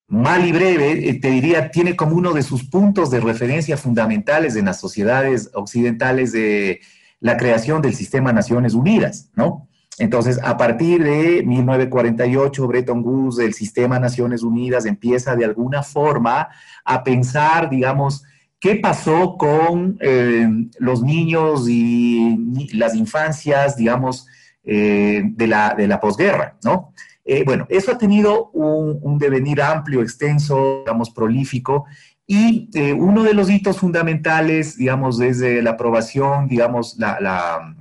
[0.09, 4.57] mal y breve, eh, te diría, tiene como uno de sus puntos de referencia fundamentales
[4.57, 6.81] en las sociedades occidentales de
[7.21, 9.69] la creación del sistema Naciones Unidas, ¿no?
[9.99, 16.49] Entonces, a partir de 1948, Bretton Woods, el sistema Naciones Unidas empieza de alguna forma
[16.85, 18.25] a pensar, digamos,
[18.61, 24.27] qué pasó con eh, los niños y las infancias, digamos,
[24.65, 26.93] eh, de, la, de la posguerra, ¿no?
[27.25, 31.87] Eh, bueno, eso ha tenido un, devenir amplio, extenso, digamos, prolífico,
[32.29, 37.77] y uno de los hitos fundamentales, digamos, desde la aprobación, digamos, la, la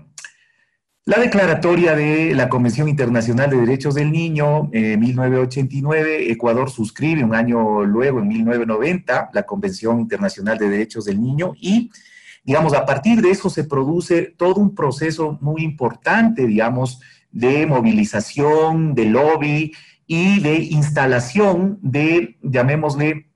[1.08, 7.36] la declaratoria de la Convención Internacional de Derechos del Niño, en 1989, Ecuador suscribe un
[7.36, 11.92] año luego, en 1990, la Convención Internacional de Derechos del Niño y,
[12.44, 17.00] digamos, a partir de eso se produce todo un proceso muy importante, digamos,
[17.32, 19.74] de movilización, de lobby
[20.08, 23.28] y de instalación de, llamémosle,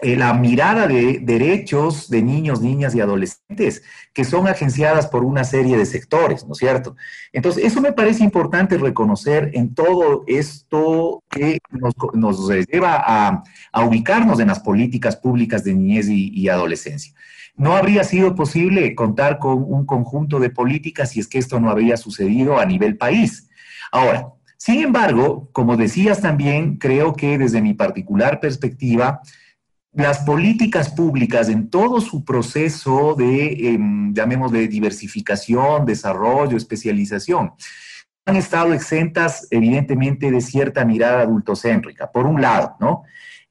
[0.00, 3.82] eh, la mirada de derechos de niños, niñas y adolescentes
[4.14, 6.96] que son agenciadas por una serie de sectores, ¿no es cierto?
[7.32, 13.44] Entonces, eso me parece importante reconocer en todo esto que nos, lleva a,
[13.84, 17.14] ubicarnos en las políticas públicas de niñez y, adolescencia.
[17.54, 21.70] No habría sido posible contar con un conjunto de políticas si es que esto no
[21.70, 23.48] habría sucedido a nivel país.
[23.92, 29.20] Ahora, sin embargo, como decías también, creo que desde mi particular perspectiva,
[29.92, 37.52] las políticas públicas en todo su proceso de, em, llamémosle, diversificación, desarrollo, especialización,
[38.24, 43.02] han estado exentas, evidentemente, de cierta mirada adultocéntrica, por un lado, ¿no?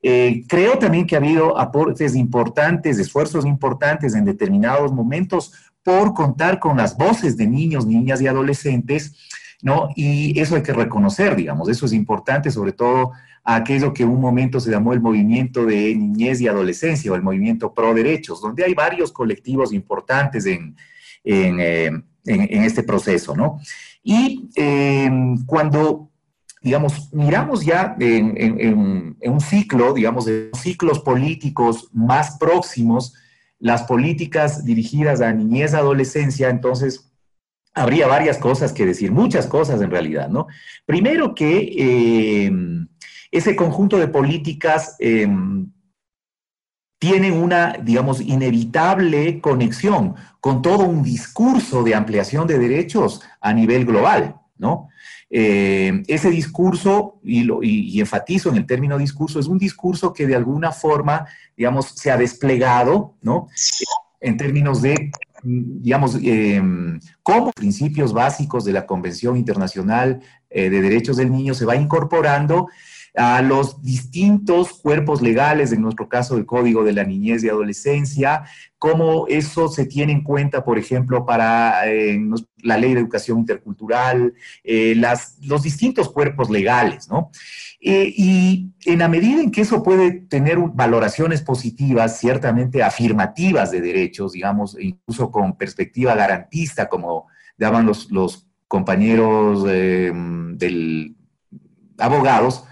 [0.02, 6.60] Eh, creo también que ha habido aportes importantes, esfuerzos importantes en determinados momentos por contar
[6.60, 9.16] con las voces de niños, niñas y adolescentes,
[9.62, 9.90] ¿no?
[9.96, 13.12] Y eso hay que reconocer, digamos, eso es importante, sobre todo
[13.44, 17.24] a aquello que un momento se llamó el movimiento de niñez y adolescencia o el
[17.24, 20.76] movimiento pro derechos, donde hay varios colectivos importantes en,
[21.24, 23.60] en, eh, este proceso, ¿no?
[24.04, 26.12] Y em, cuando,
[26.62, 33.16] digamos, miramos ya en, un ciclo, digamos, de ciclos políticos más próximos,
[33.60, 37.12] las políticas dirigidas a niñez, adolescencia, entonces
[37.74, 40.48] habría varias cosas que decir, muchas cosas en realidad, ¿no?
[40.86, 42.88] Primero que em,
[43.32, 45.72] ese conjunto de políticas em,
[47.00, 53.86] tienen una, digamos, inevitable conexión con todo un discurso de ampliación de derechos a nivel
[53.86, 54.90] global, ¿no?
[55.34, 60.36] Em, ese discurso, y, lo, enfatizo en el término discurso, es un discurso que de
[60.36, 63.48] alguna forma, digamos, se ha desplegado, ¿no?
[64.20, 65.10] En términos de,
[65.42, 66.62] digamos, eh,
[67.24, 72.68] cómo principios básicos de la Convención Internacional eh, de Derechos del Niño se va incorporando
[73.16, 78.44] a los distintos cuerpos legales, en nuestro caso el Código de la Niñez y Adolescencia,
[78.78, 82.20] cómo eso se tiene en cuenta, por ejemplo, para eh,
[82.64, 87.32] la Ley de Educación Intercultural, eh, las, los distintos cuerpos legales, ¿no?
[87.84, 93.82] Eh, y en la medida en que eso puede tener valoraciones positivas, ciertamente afirmativas de
[93.82, 101.16] derechos, digamos, incluso con perspectiva garantista, como daban los, los compañeros del
[101.98, 102.66] abogados,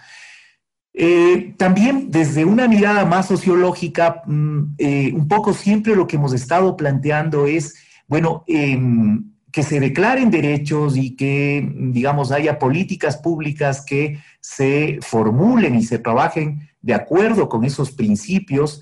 [1.02, 6.34] eh, también desde una mirada más sociológica, mm, eh, un poco siempre lo que hemos
[6.34, 13.82] estado planteando es, bueno, em, que se declaren derechos y que, digamos, haya políticas públicas
[13.86, 18.82] que se formulen y se trabajen de acuerdo con esos principios.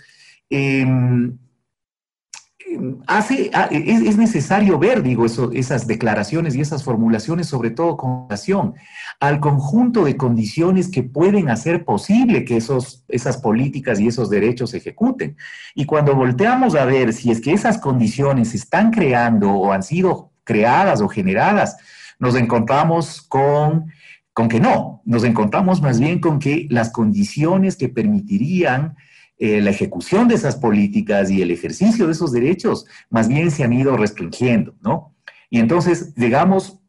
[3.08, 8.76] Hace, ah, es, necesario ver, digo, esas declaraciones y esas formulaciones, sobre todo con relación
[9.20, 14.78] al conjunto de condiciones que pueden hacer posible que esas políticas y esos derechos se
[14.78, 15.38] ejecuten.
[15.76, 19.84] Y cuando volteamos a ver si es que esas condiciones se están creando o han
[19.84, 21.78] sido creadas o generadas,
[22.20, 23.92] nos encontramos con,
[24.34, 28.96] con que no, nos encontramos más bien con que las condiciones que permitirían
[29.40, 33.64] eh, la ejecución de esas políticas y el ejercicio de esos derechos más bien se
[33.64, 35.16] han ido restringiendo, ¿no?
[35.50, 36.80] Y entonces llegamos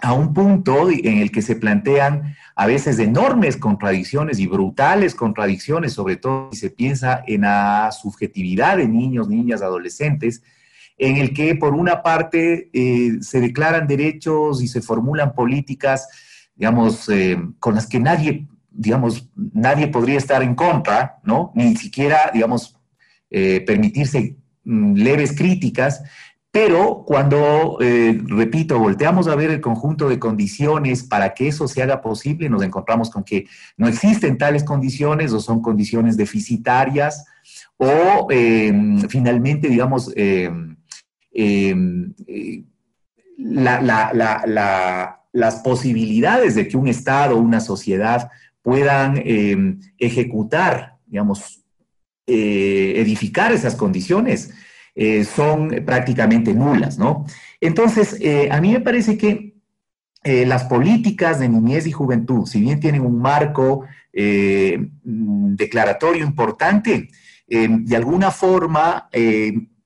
[0.00, 5.92] a un punto en el que se plantean a veces enormes contradicciones y brutales contradicciones,
[5.92, 10.42] sobre todo si se piensa en la subjetividad de niños, niñas, adolescentes,
[10.98, 16.08] en el que por una parte eh, se declaran derechos y se formulan políticas,
[16.54, 18.46] digamos, eh, con las que nadie
[18.78, 21.50] digamos, nadie podría estar en contra, ¿no?
[21.54, 22.78] Ni siquiera, digamos,
[23.28, 26.02] eh, permitirse mm, leves críticas,
[26.50, 31.82] Pero cuando, eh, repito, volteamos a ver el conjunto de condiciones para que eso se
[31.82, 37.26] haga posible, nos encontramos con que no existen tales condiciones o son condiciones deficitarias
[37.76, 40.76] o em, finalmente, digamos, em,
[41.32, 42.64] em, eh,
[45.32, 48.30] las posibilidades de que un Estado, una sociedad
[48.68, 49.22] puedan
[49.98, 51.64] ejecutar, digamos,
[52.30, 54.50] eh, edificar esas condiciones
[54.94, 57.24] eh, son prácticamente nulas, ¿no?
[57.58, 59.54] Entonces, eh, a mí me parece que
[60.24, 67.08] las políticas de niñez y juventud, si bien tienen un marco mm, declaratorio importante,
[67.46, 69.08] de alguna forma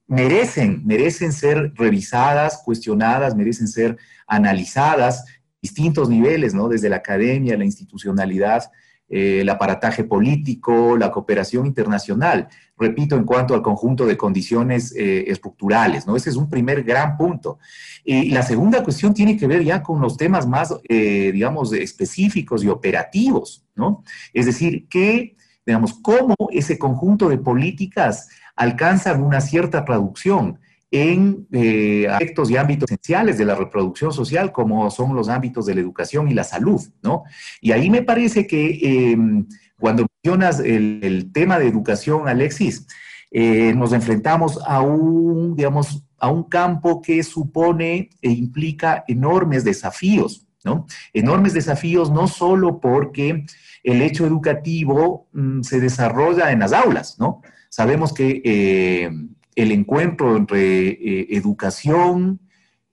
[0.08, 5.26] merecen, merecen ser revisadas, cuestionadas, merecen ser analizadas,
[5.62, 6.68] distintos niveles, ¿no?
[6.68, 8.70] Desde la academia, la institucionalidad,
[9.08, 12.48] el aparataje político, la cooperación internacional
[12.82, 16.16] repito, en cuanto al conjunto de condiciones eh, estructurales, ¿no?
[16.16, 17.58] Ese es un primer gran punto.
[18.04, 22.62] Y la segunda cuestión tiene que ver ya con los temas más, eh, digamos, específicos
[22.64, 24.02] y operativos, ¿no?
[24.34, 30.58] Es decir, que, digamos, cómo ese conjunto de políticas alcanzan una cierta traducción
[30.92, 35.74] en eh, aspectos y ámbitos esenciales de la reproducción social, como son los ámbitos de
[35.74, 37.24] la educación y la salud, ¿no?
[37.62, 39.46] Y ahí me parece que em,
[39.80, 42.86] cuando mencionas el, tema de educación, Alexis,
[43.30, 50.46] eh, nos enfrentamos a un, digamos, a un campo que supone e implica enormes desafíos,
[50.62, 50.86] ¿no?
[51.14, 53.46] Enormes desafíos no solo porque
[53.82, 57.40] el hecho educativo mm, se desarrolla en las aulas, ¿no?
[57.70, 59.10] Sabemos que eh,
[59.54, 62.40] el encuentro entre eh, educación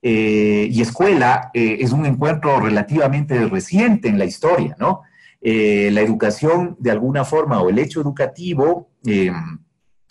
[0.02, 5.02] y escuela es un encuentro relativamente reciente en la historia, ¿no?
[5.42, 9.32] Eh, la educación de alguna forma o el hecho educativo eh,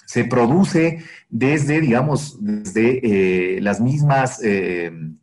[0.04, 5.18] se produce desde, digamos, desde eh, las mismas, el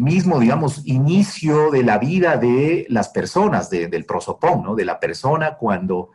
[0.00, 4.76] mismo, digamos, inicio de la vida de las personas, del prosopón, ¿no?
[4.76, 6.10] De la persona cuando,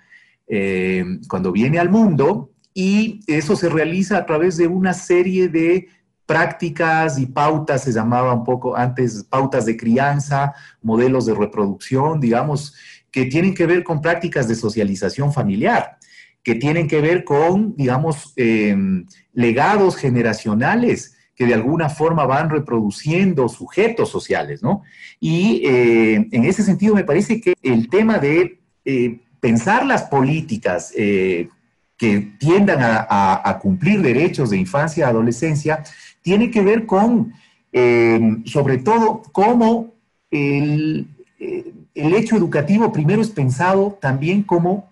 [1.27, 5.87] cuando viene al mundo y eso se realiza a través de una serie de
[6.27, 10.53] prácticas y pautas, se llamaba un poco antes pautas de crianza,
[10.83, 12.75] modelos de reproducción, digamos,
[13.09, 15.97] que tienen que ver con prácticas de socialización familiar,
[16.43, 23.49] que tienen que ver con, digamos, em, legados generacionales que de alguna forma van reproduciendo
[23.49, 24.83] sujetos sociales, ¿no?
[25.19, 30.93] Y eh, en ese sentido me parece que el tema de eh, pensar las políticas
[30.95, 31.49] eh,
[31.97, 35.83] que tiendan a, cumplir derechos de infancia y adolescencia
[36.21, 37.33] tiene que ver con,
[37.73, 39.93] eh, sobre todo, cómo
[40.29, 41.07] el,
[41.39, 44.91] eh, el, hecho educativo primero es pensado también como,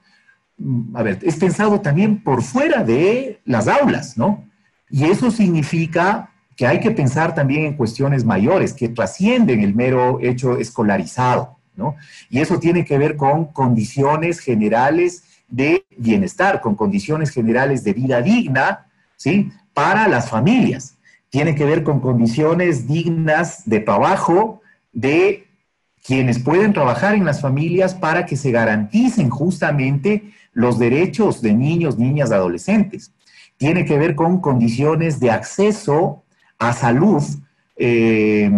[0.57, 4.43] mm, a ver, es pensado también por fuera de las aulas, ¿no?
[4.89, 10.19] Y eso significa que hay que pensar también en cuestiones mayores, que trascienden el mero
[10.21, 11.95] hecho escolarizado, ¿no?
[12.29, 15.23] Y eso tiene que ver con condiciones generales
[15.55, 19.51] de bienestar, con condiciones generales de vida digna, ¿sí?
[19.73, 20.97] Para las familias
[21.29, 25.47] tiene que ver con condiciones dignas de trabajo de
[26.05, 31.97] quienes pueden trabajar en las familias para que se garanticen justamente los derechos de niños,
[31.97, 33.11] niñas, adolescentes.
[33.57, 36.23] Tiene que ver con condiciones de acceso
[36.59, 37.23] a salud,
[37.75, 38.49] eh,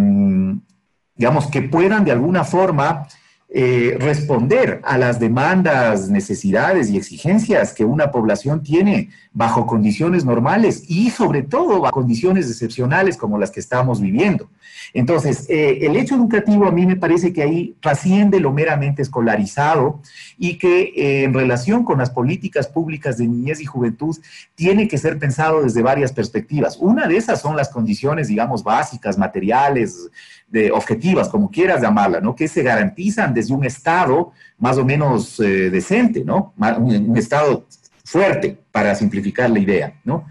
[1.15, 3.07] digamos, que puedan de alguna forma
[3.49, 10.83] eh, responder a las demandas, necesidades y exigencias que una población tiene bajo condiciones normales
[10.89, 14.49] y sobre todo bajo condiciones excepcionales como las que estamos viviendo.
[14.93, 20.01] Entonces, eh, el hecho educativo a mí me parece que ahí trasciende lo meramente escolarizado
[20.37, 24.17] y que eh, en relación con las políticas públicas de niñez y juventud
[24.55, 26.77] tiene que ser pensado desde varias perspectivas.
[26.77, 30.09] Una de esas son las condiciones, digamos, básicas, materiales,
[30.47, 32.35] de objetivas, como quieras llamarla, ¿no?
[32.35, 36.53] Que se garantizan desde un Estado más o menos eh, decente, ¿no?
[36.57, 37.65] Un, Estado
[38.03, 40.25] fuerte, para simplificar la idea, ¿no?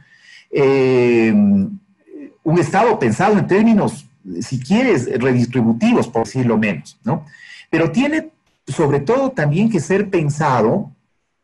[2.44, 4.06] un Estado pensado en términos
[4.40, 7.24] si quieres, redistributivos, por decirlo menos, ¿no?
[7.70, 8.30] Pero tiene
[8.66, 10.90] sobre todo también que ser pensado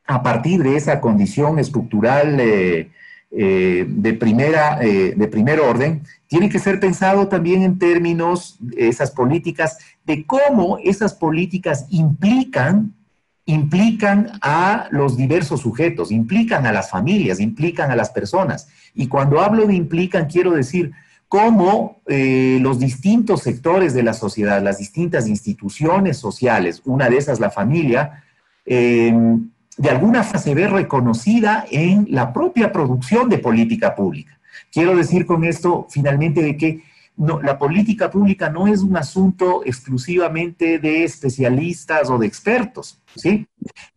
[0.06, 2.90] a partir de esa condición estructural eh,
[3.34, 9.10] eh, de, primera, eh, de primer orden, tiene que ser pensado también en términos, esas
[9.10, 12.92] políticas, de cómo esas políticas implican,
[13.46, 18.68] implican a los diversos sujetos, implican a las familias, implican a las personas.
[18.94, 20.92] Y cuando hablo de implican, quiero decir,
[21.26, 27.40] cómo eh, los distintos sectores de la sociedad, las distintas instituciones sociales, una de esas
[27.40, 28.24] la familia,
[29.76, 34.38] de alguna forma se ve reconocida en la propia producción de política pública.
[34.70, 36.82] Quiero decir con esto finalmente de que
[37.16, 43.46] la política pública no es un asunto exclusivamente de especialistas o de expertos, ¿sí?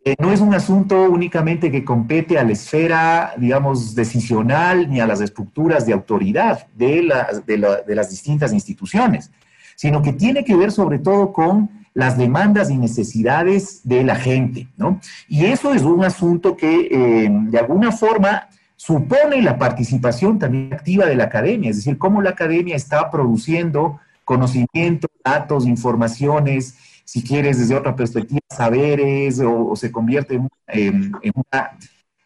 [0.03, 5.07] Eh, no es un asunto únicamente que compete a la esfera, digamos, decisional ni a
[5.07, 7.09] las estructuras de autoridad de,
[7.45, 9.31] de las distintas instituciones,
[9.75, 14.67] sino que tiene que ver sobre todo con las demandas y necesidades de la gente,
[14.77, 14.99] ¿no?
[15.27, 21.05] Y eso es un asunto que eh, de alguna forma supone la participación también activa
[21.05, 26.75] de la academia, es decir, cómo la academia está produciendo conocimientos, datos, informaciones,
[27.05, 30.35] si quieres desde otra perspectiva, saberes, o, se convierte
[30.67, 31.13] en,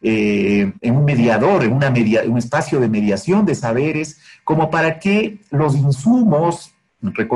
[0.02, 4.98] eh, en, un mediador, en una media, un espacio de mediación de saberes, como para
[4.98, 7.28] que los insumos entre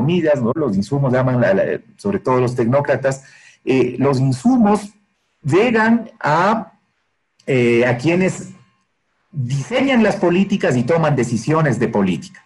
[0.55, 1.41] los insumos, llaman
[1.97, 3.23] sobre todo los tecnócratas,
[3.65, 4.89] eh, los insumos
[5.41, 6.73] llegan a,
[7.45, 8.49] eh, a quienes
[9.31, 12.45] diseñan las políticas y toman decisiones de política.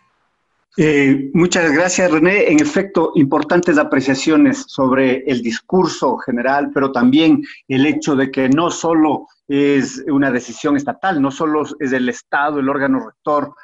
[0.80, 2.51] Eh, muchas gracias, René.
[2.51, 8.70] En efecto, importantes apreciaciones sobre el discurso general, pero también el hecho de que no
[8.70, 13.55] solo es una decisión estatal, no solo es el Estado, el órgano rector,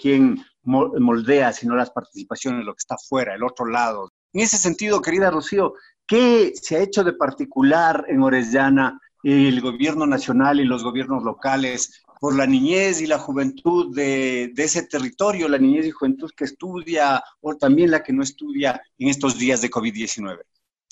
[0.00, 4.10] quien moldea, sino las participaciones, lo que está fuera, el otro lado.
[4.32, 5.74] En ese sentido, querida Rocío,
[6.06, 12.02] ¿qué se ha hecho de particular en Orellana el gobierno nacional y los gobiernos locales
[12.20, 17.22] por la niñez y la juventud de, ese territorio, la niñez y juventud que estudia
[17.40, 20.40] o también la que no estudia en estos días de COVID-19?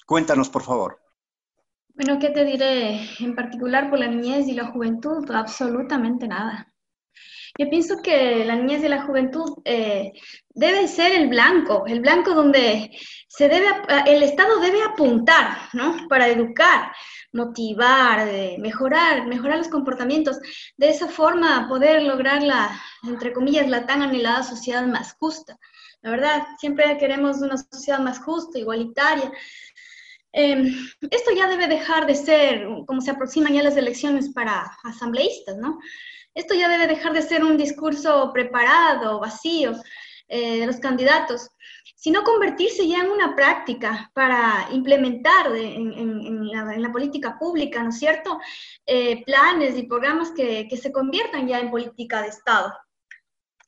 [0.07, 0.99] Cuéntanos, por favor.
[1.95, 5.31] Bueno, ¿qué te diré en particular por la niñez y la juventud?
[5.31, 6.72] Absolutamente nada.
[7.59, 10.12] Yo pienso que la niñez y la juventud eh,
[10.50, 12.90] debe ser el blanco, el blanco donde
[13.28, 13.66] se debe,
[14.07, 16.09] el Estado debe apuntar, ¿no?
[16.09, 16.92] Para educar,
[17.32, 18.26] motivar,
[18.59, 20.38] mejorar, mejorar los comportamientos.
[20.76, 25.59] De esa forma poder lograr la, entre comillas, la tan anhelada sociedad más justa.
[26.03, 29.30] La verdad, siempre queremos una sociedad más justa, igualitaria.
[30.32, 30.74] Em,
[31.11, 35.78] esto ya debe dejar de ser, como se aproximan ya las elecciones para asambleístas, ¿no?
[36.35, 39.72] Esto ya debe dejar de ser un discurso preparado, vacío
[40.28, 41.51] eh, de los candidatos,
[41.95, 48.39] sino convertirse ya en una práctica para implementar en, la, política pública, ¿no es cierto?,
[48.87, 52.72] eh, planes y programas que, se conviertan ya en política de Estado.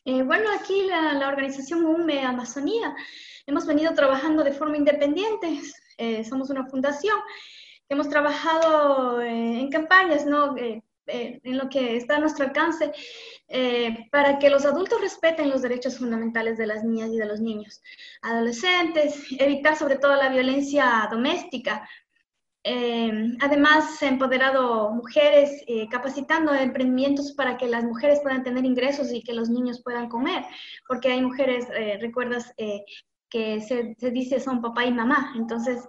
[0.06, 2.94] Eh, bueno, aquí la, organización UME Amazonía
[3.46, 5.60] hemos venido trabajando de forma independiente,
[6.28, 7.16] somos una fundación,
[7.90, 10.54] hemos trabajado en campañas, ¿no?
[11.06, 12.90] Eh, en lo que está a nuestro alcance
[13.48, 17.40] eh, para que los adultos respeten los derechos fundamentales de las niñas y de los
[17.40, 17.82] niños,
[18.22, 21.86] adolescentes, evitar sobre todo la violencia doméstica.
[22.66, 29.22] Eh, además, ha empoderado mujeres, capacitando emprendimientos para que las mujeres puedan tener ingresos y
[29.22, 30.42] que los niños puedan comer,
[30.88, 31.66] porque hay mujeres,
[32.00, 32.54] recuerdas,
[33.28, 35.34] que se, se, dice son papá y mamá.
[35.36, 35.86] Entonces,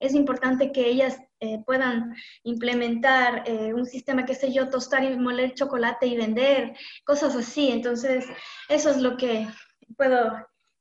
[0.00, 5.16] es importante que ellas eh, puedan implementar eh, un sistema, qué sé yo, tostar y
[5.16, 7.70] moler chocolate y vender, cosas así.
[7.70, 8.26] Entonces,
[8.68, 9.46] eso es lo que
[9.96, 10.32] puedo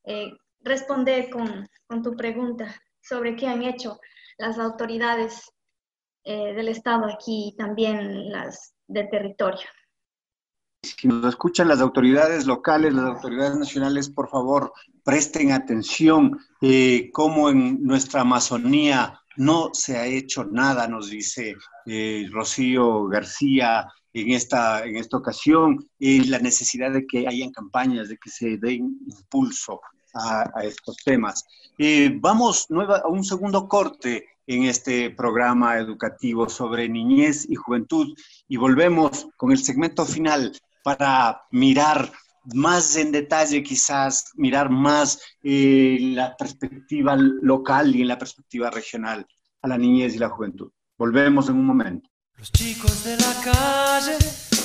[0.06, 0.32] eh,
[0.62, 4.00] responder con, con, tu pregunta sobre qué han hecho
[4.38, 5.52] las autoridades
[6.26, 9.66] del Estado aquí y también las del territorio
[10.82, 16.38] si nos escuchan las autoridades locales, las autoridades nacionales, por favor, presten atención
[17.14, 24.32] cómo en nuestra Amazonía no se ha hecho nada, nos dice eh, Rocío García en
[24.32, 28.98] esta, en esta ocasión, y la necesidad de que hayan campañas, de que se den
[29.06, 29.80] impulso
[30.14, 31.46] a, estos temas.
[31.78, 38.16] Eh, vamos nueva, a un segundo corte en este programa educativo sobre niñez y juventud
[38.48, 42.12] y volvemos con el segmento final para mirar
[42.54, 49.26] más en detalle, quizás mirar más eh, la perspectiva local y en la perspectiva regional
[49.62, 50.72] a la niñez y la juventud.
[50.98, 52.10] Volvemos en un momento.
[52.36, 54.18] Los chicos de la calle,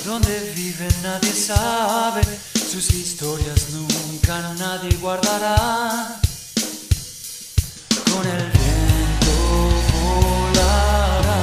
[0.05, 2.21] donde viven nadie sabe,
[2.53, 6.19] sus historias nunca nadie guardará.
[8.11, 9.35] Con el viento
[10.53, 11.33] volarán.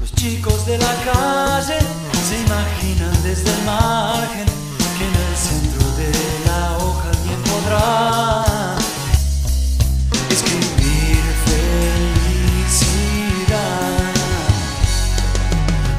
[0.00, 1.99] Los chicos de la calle
[2.50, 4.46] imaginan desde el margen
[4.98, 6.10] que en el centro de
[6.46, 8.44] la hoja alguien podrá
[10.28, 12.40] escribir felicidad.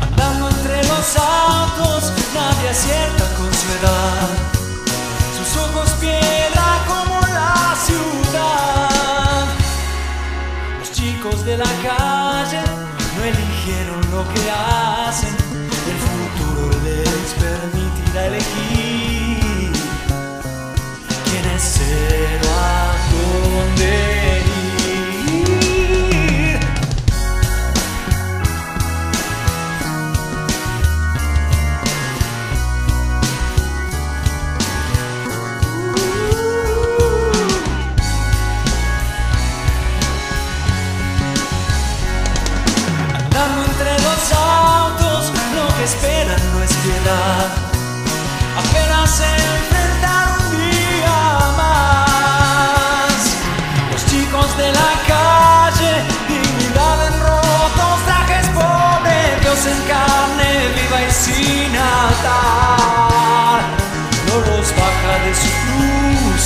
[0.02, 4.28] Andando entre los autos, nadie acierta con su edad.
[5.38, 9.46] Sus ojos piedra como la ciudad.
[10.80, 12.62] Los chicos de la calle
[13.16, 15.41] no eligieron lo que hacen
[16.84, 18.28] les permitirá.
[18.28, 19.72] elegir
[21.26, 24.21] quién es cero a dónde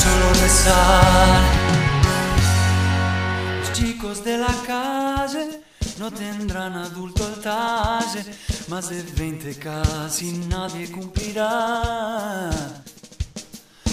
[0.06, 0.26] solo.
[3.60, 5.62] Los chicos de la calle
[6.00, 8.24] no tendrán adulto al talle,
[8.68, 12.50] más de 20 casi nadie cumplirá.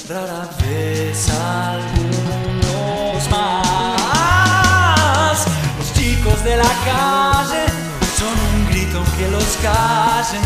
[0.09, 5.47] Rara vez algunos más.
[5.79, 7.67] Los chicos de la calle
[8.19, 10.43] son un grito que los callen,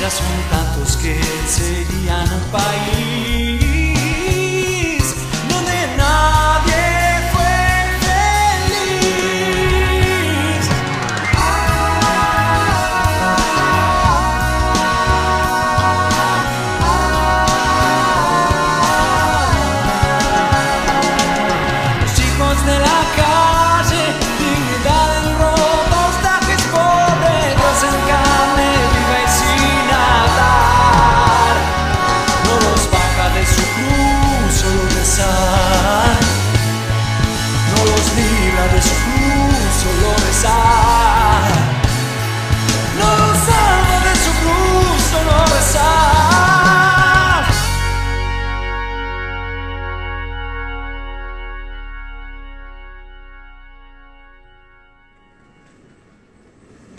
[0.00, 3.59] ya son tantos que serían un país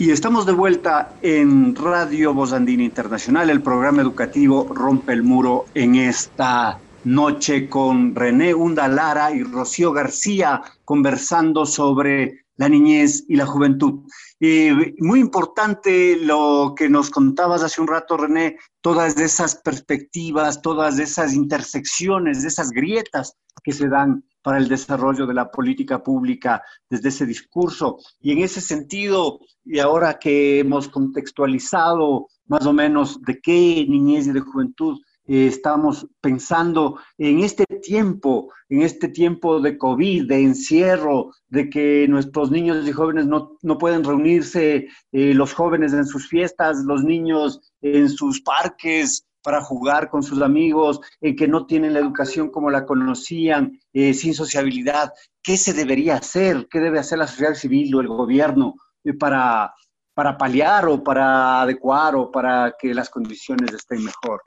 [0.02, 5.66] Y estamos de vuelta en Radio Voz Andina Internacional, el programa educativo Rompe el Muro
[5.74, 13.46] en esta noche con René Undalara y Rocío García conversando sobre la niñez y la
[13.46, 14.00] juventud.
[14.40, 20.98] Eh, muy importante lo que nos contabas hace un rato, René, todas esas perspectivas, todas
[20.98, 27.08] esas intersecciones, esas grietas que se dan para el desarrollo de la política pública desde
[27.08, 27.98] ese discurso.
[28.20, 34.26] Y en ese sentido, y ahora que hemos contextualizado más o menos de qué niñez
[34.26, 40.42] y de juventud eh, estamos pensando en este tiempo, en este tiempo de COVID, de
[40.42, 46.06] encierro, de que nuestros niños y jóvenes no, no pueden reunirse, eh, los jóvenes en
[46.06, 51.66] sus fiestas, los niños en sus parques, para jugar con sus amigos, eh, que no
[51.66, 55.12] tienen la educación como la conocían, eh, sin sociabilidad.
[55.42, 56.68] ¿Qué se debería hacer?
[56.70, 59.74] ¿Qué debe hacer la sociedad civil o el gobierno eh, para,
[60.14, 64.42] para paliar o para adecuar o para que las condiciones estén mejor?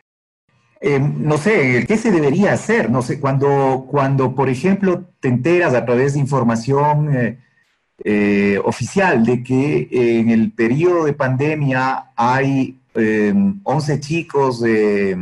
[0.82, 2.90] Eh, no sé, ¿qué se debería hacer?
[2.90, 7.40] No sé, cuando, cuando por ejemplo, te enteras a través de información
[8.66, 9.88] oficial de que
[10.20, 13.34] en el periodo de pandemia hay eh,
[13.64, 15.16] 11 chicos, eh,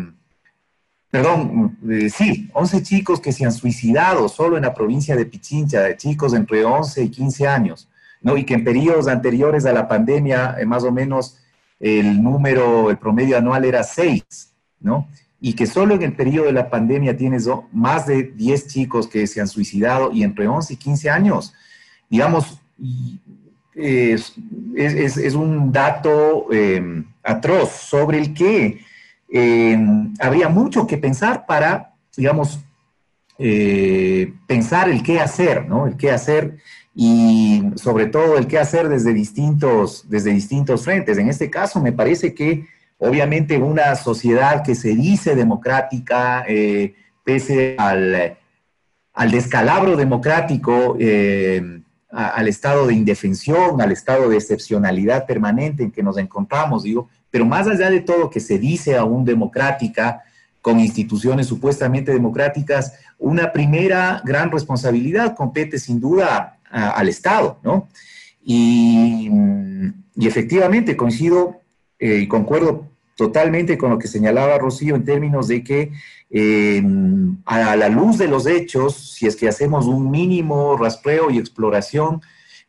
[1.10, 5.82] perdón, eh, sí, 11 chicos que se han suicidado solo en la provincia de Pichincha,
[5.82, 7.88] de chicos entre 11 y 15 años,
[8.22, 8.36] ¿no?
[8.38, 11.38] Y que en periodos anteriores a la pandemia, eh, más o menos,
[11.80, 14.24] el número, el promedio anual era 6,
[14.80, 15.08] ¿no?
[15.42, 19.28] Y que solo en el periodo de la pandemia tienes más de 10 chicos que
[19.28, 21.54] se han suicidado y entre 11 y 15 años,
[22.10, 23.20] digamos, y
[23.76, 24.34] es,
[24.76, 28.80] es- es un dato eh, atroz sobre el que
[29.32, 29.78] eh,
[30.20, 32.60] habría mucho que pensar para, digamos,
[33.40, 35.88] eh, pensar el qué hacer, ¿no?
[35.88, 36.58] El qué hacer
[36.96, 41.18] y sobre todo el qué hacer desde distintos, desde distintos frentes.
[41.18, 42.68] En este caso, me parece que
[43.00, 46.94] obviamente una sociedad que se dice democrática, eh,
[47.24, 48.38] pese al,
[49.14, 51.82] al descalabro democrático, eh,
[52.14, 57.46] al estado de indefensión, al estado de excepcionalidad permanente en que nos encontramos, digo, pero
[57.46, 60.22] más allá de todo que se dice aún democrática,
[60.62, 67.90] con instituciones supuestamente democráticas, una primera gran responsabilidad compete sin duda al Estado, ¿no?
[68.46, 69.30] Y,
[70.16, 71.62] y efectivamente coincido
[72.00, 75.92] eh, y concuerdo totalmente con lo que señalaba Rocío en términos de que
[76.36, 76.82] eh,
[77.46, 82.22] a la luz de los hechos, si es que hacemos un mínimo rastreo y exploración,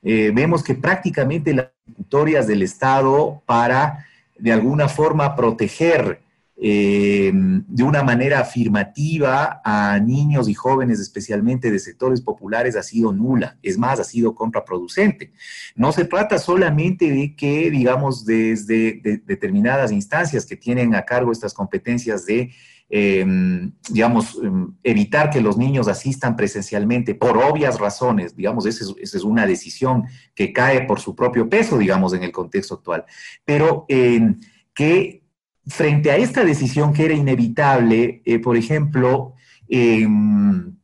[0.03, 4.05] eh, vemos que prácticamente las ejecutorias del Estado para
[4.39, 6.21] de alguna forma proteger
[6.57, 13.13] eh, de una manera afirmativa a niños y jóvenes, especialmente de sectores populares, ha sido
[13.13, 13.57] nula.
[13.63, 15.33] Es más, ha sido contraproducente.
[15.75, 21.55] No se trata solamente de que, digamos, desde determinadas instancias que tienen a cargo estas
[21.55, 22.53] competencias de
[22.97, 29.25] em, digamos, em, evitar que los niños asistan presencialmente por obvias razones, digamos, esa es,
[29.25, 33.05] una decisión que cae por su propio peso, digamos, en el contexto actual,
[33.45, 34.39] pero em,
[34.73, 35.25] que
[35.67, 39.35] frente a esta decisión que era inevitable, eh, por ejemplo,
[39.69, 40.77] em,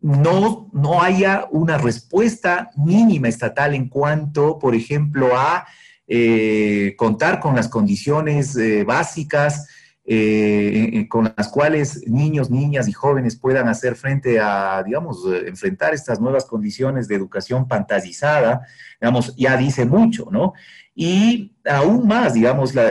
[0.00, 5.66] no, no haya una respuesta mínima estatal en cuanto, por ejemplo, a
[6.06, 8.56] eh, contar con las condiciones
[10.12, 10.16] eh,
[10.92, 16.20] básicas con las cuales niños, niñas y jóvenes puedan hacer frente a, digamos, enfrentar estas
[16.20, 18.66] nuevas condiciones de educación fantasizada,
[19.00, 20.54] digamos, ya dice mucho, ¿no?
[20.94, 22.90] Y aún más, digamos, la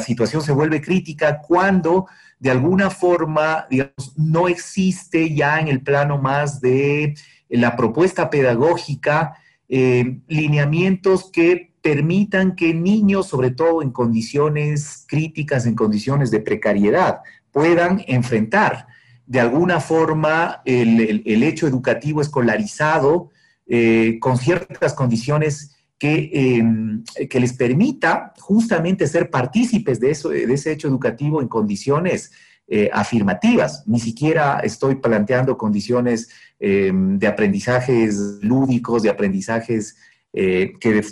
[0.00, 2.06] situación se vuelve crítica cuando
[2.38, 7.14] de alguna forma, digamos, no existe ya en el plano más de
[7.48, 9.36] la propuesta pedagógica
[9.68, 17.20] eh, lineamientos que permitan que niños, sobre todo en condiciones críticas, en condiciones de precariedad,
[17.50, 18.86] puedan enfrentar
[19.26, 23.30] de alguna forma el, hecho educativo escolarizado
[23.66, 25.72] eh, con ciertas condiciones
[26.04, 32.32] Em, que, les permita justamente ser partícipes de, eso, de ese hecho educativo en condiciones
[32.66, 33.84] eh, afirmativas.
[33.86, 36.28] Ni siquiera estoy planteando condiciones
[36.58, 39.96] em, de aprendizajes lúdicos, de aprendizajes
[40.32, 41.02] eh, que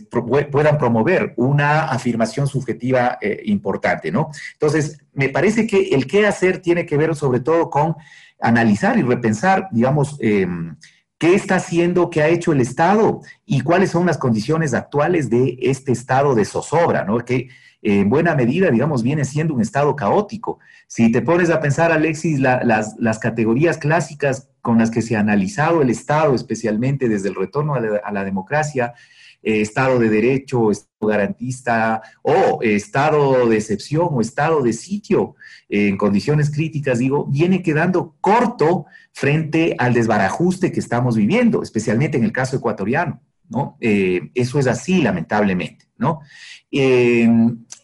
[0.50, 4.30] puedan promover una afirmación subjetiva eh, importante, ¿no?
[4.54, 7.96] Entonces, me parece que el qué hacer tiene que ver sobre todo con
[8.40, 10.76] analizar y repensar, digamos, em,
[11.18, 15.58] qué está haciendo, qué ha hecho el Estado y cuáles son las condiciones actuales de
[15.60, 17.18] este estado de zozobra, ¿no?
[17.18, 17.48] Que
[17.82, 20.58] en buena medida, digamos, viene siendo un estado caótico.
[20.86, 25.82] Si te pones a pensar, Alexis, las, categorías clásicas con las que se ha analizado
[25.82, 28.94] el Estado, especialmente desde el retorno a la, democracia,
[29.42, 35.34] eh, Estado de Derecho, Estado garantista o Estado de excepción o Estado de sitio
[35.68, 42.18] eh, en condiciones críticas, digo, viene quedando corto frente al desbarajuste que estamos viviendo, especialmente
[42.18, 43.76] en el caso ecuatoriano, ¿no?
[43.80, 46.20] Eh, eso es así, lamentablemente, ¿no?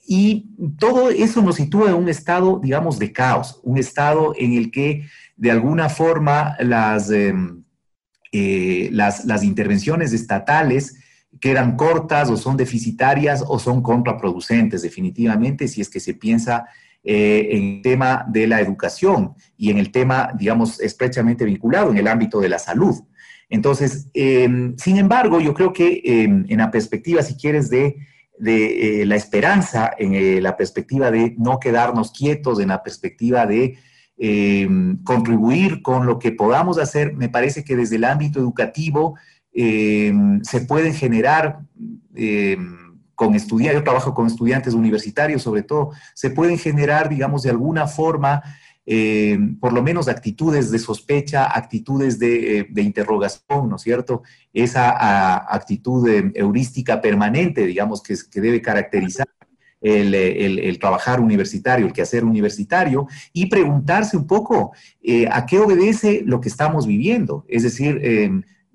[0.07, 4.71] Y todo eso nos sitúa en un estado, digamos, de caos, un estado en el
[4.71, 7.65] que de alguna forma las, em,
[8.33, 10.97] eh, las, intervenciones estatales
[11.41, 16.67] quedan cortas o son deficitarias o son contraproducentes, definitivamente, si es que se piensa
[17.03, 21.99] eh, en el tema de la educación y en el tema, digamos, estrechamente vinculado en
[21.99, 22.95] el ámbito de la salud.
[23.49, 27.97] Entonces, em, sin embargo, yo creo que em, en la perspectiva, si quieres, de,
[28.39, 33.47] de eh, la esperanza, en eh, la perspectiva de no quedarnos quietos, en la perspectiva
[33.47, 33.79] de
[34.19, 39.17] em, contribuir con lo que podamos hacer, me parece que desde el ámbito educativo
[39.53, 41.61] se pueden generar
[43.17, 47.87] con estudiantes, yo trabajo con estudiantes universitarios sobre todo, se pueden generar, digamos, de alguna
[47.87, 48.43] forma,
[48.89, 54.23] eh, por lo menos actitudes de sospecha, actitudes de, eh, interrogación, ¿no es cierto?
[54.53, 59.27] Esa actitud eh, heurística permanente, digamos, que, que debe caracterizar
[59.81, 64.73] el, trabajar universitario, el quehacer universitario, y preguntarse un poco
[65.31, 67.45] a qué obedece lo que estamos viviendo.
[67.49, 68.01] Es decir,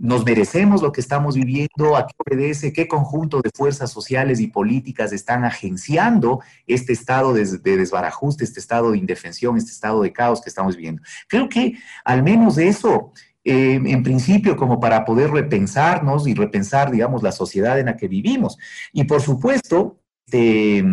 [0.01, 4.47] nos merecemos lo que estamos viviendo, a qué obedece, qué conjunto de fuerzas sociales y
[4.47, 10.41] políticas están agenciando este estado de, desbarajuste, este estado de indefensión, este estado de caos
[10.41, 11.03] que estamos viviendo.
[11.27, 17.21] Creo que al menos eso, eh, en principio, como para poder repensarnos y repensar, digamos,
[17.21, 18.57] la sociedad en la que vivimos.
[18.91, 20.83] Y por supuesto, este,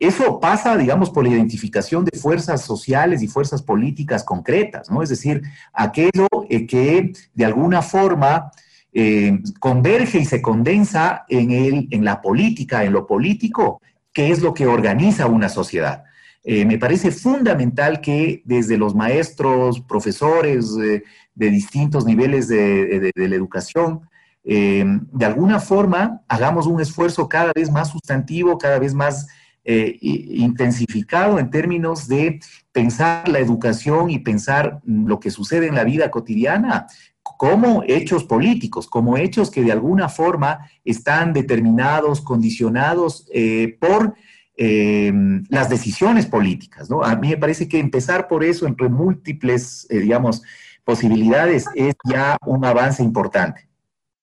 [0.00, 5.02] eso pasa, digamos, por la identificación de fuerzas sociales y fuerzas políticas concretas, ¿no?
[5.02, 5.42] Es decir,
[5.74, 8.50] aquello eh, que de alguna forma
[8.94, 14.40] eh, converge y se condensa en, el, en la política, en lo político, que es
[14.40, 16.04] lo que organiza una sociedad.
[16.44, 23.36] Eh, me parece fundamental que desde los maestros, profesores de distintos niveles de, de la
[23.36, 24.00] educación,
[24.42, 29.26] de alguna forma hagamos un esfuerzo cada vez más sustantivo, cada vez más
[29.64, 32.40] eh, intensificado en términos de
[32.72, 36.86] pensar la educación y pensar lo que sucede en la vida cotidiana
[37.22, 44.14] como hechos políticos, como hechos que de alguna forma están determinados, condicionados eh, por
[44.56, 45.12] eh,
[45.48, 46.90] las decisiones políticas.
[46.90, 47.02] ¿no?
[47.02, 50.42] A mí me parece que empezar por eso entre múltiples, digamos,
[50.84, 53.69] posibilidades es ya un avance importante.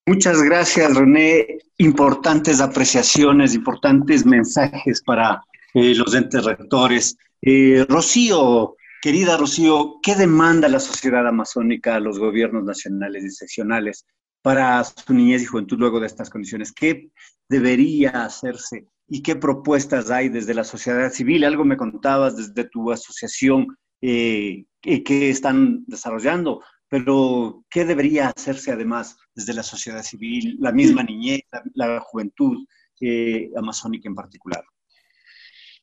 [0.07, 1.57] Muchas gracias, René.
[1.79, 5.43] Importantes apreciaciones, importantes mensajes para
[5.73, 7.17] eh, los entes rectores.
[7.41, 14.05] Eh, Rocío, querida Rocío, ¿qué demanda la sociedad amazónica a los gobiernos nacionales y seccionales
[14.41, 16.71] para su niñez y juventud luego de estas condiciones?
[16.71, 17.09] ¿Qué
[17.49, 21.43] debería hacerse y qué propuestas hay desde la sociedad civil?
[21.43, 29.17] Algo me contabas desde tu asociación eh, que están desarrollando, pero ¿qué debería hacerse además
[29.35, 31.41] desde la sociedad civil, la misma niñez,
[31.73, 32.65] la, juventud
[33.01, 34.63] eh, amazónica en particular?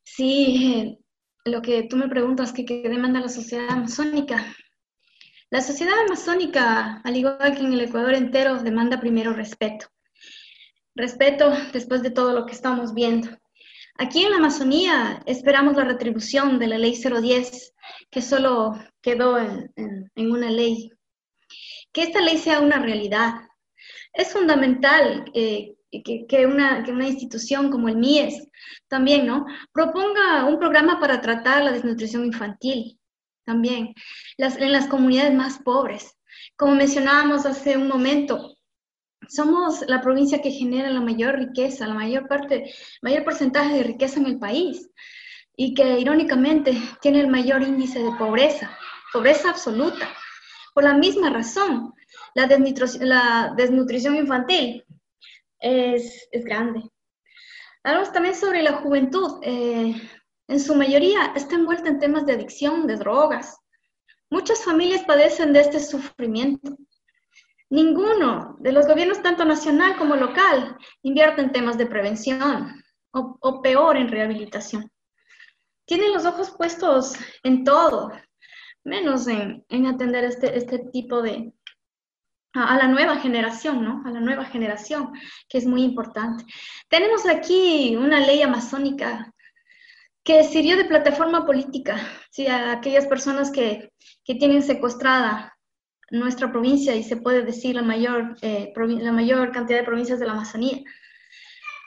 [0.03, 0.99] Sí,
[1.45, 4.55] lo que tú me preguntas, ¿qué, ¿qué demanda la sociedad amazónica?
[5.51, 9.87] La sociedad amazónica, al igual que en el Ecuador entero, demanda primero respeto.
[10.95, 13.29] Respeto después de todo lo que estamos viendo.
[13.97, 17.75] Aquí en la Amazonía esperamos la retribución de la ley 010,
[18.11, 20.91] que solo quedó en, una ley.
[21.95, 23.37] Que esta ley sea una realidad.
[24.13, 28.47] Es fundamental eh, que, una, que, una, institución como el MIES
[28.89, 29.47] también, ¿no?
[29.73, 32.99] Proponga un programa para tratar la desnutrición infantil,
[33.45, 33.95] también,
[34.37, 36.17] en las comunidades más pobres.
[36.57, 38.57] Como mencionábamos hace un momento,
[39.29, 44.21] somos la provincia que genera la mayor riqueza, la mayor parte, mayor porcentaje de riqueza
[44.21, 44.91] en el país
[45.57, 48.77] y que irónicamente tiene el mayor índice de pobreza,
[49.13, 50.09] pobreza absoluta.
[50.75, 51.95] Por la misma razón,
[52.35, 52.47] la,
[53.57, 54.85] desnutrición, infantil
[55.61, 56.83] es, grande.
[57.85, 59.39] Hablamos también sobre la juventud.
[59.43, 59.95] Eh,
[60.49, 63.57] en su mayoría está envuelta en temas de adicción, de drogas.
[64.31, 66.77] Muchas familias padecen de este sufrimiento.
[67.71, 73.97] Ninguno de los gobiernos, tanto nacional como local, invierte en temas de prevención o, peor
[73.97, 74.91] en rehabilitación.
[75.87, 78.11] Tienen los ojos puestos en todo,
[78.85, 81.53] menos en, atender este, este tipo de,
[82.53, 84.03] a, la nueva generación, ¿no?
[84.07, 85.13] A la nueva generación,
[85.49, 86.45] que es muy importante.
[86.89, 89.33] Tenemos aquí una ley amazónica
[90.23, 91.97] que sirvió de plataforma política,
[92.31, 92.47] ¿sí?
[92.47, 93.93] a aquellas personas que,
[94.25, 95.55] que tienen secuestrada
[96.11, 100.27] nuestra provincia y se puede decir la mayor, eh, la mayor cantidad de provincias de
[100.27, 100.83] la Amazonía,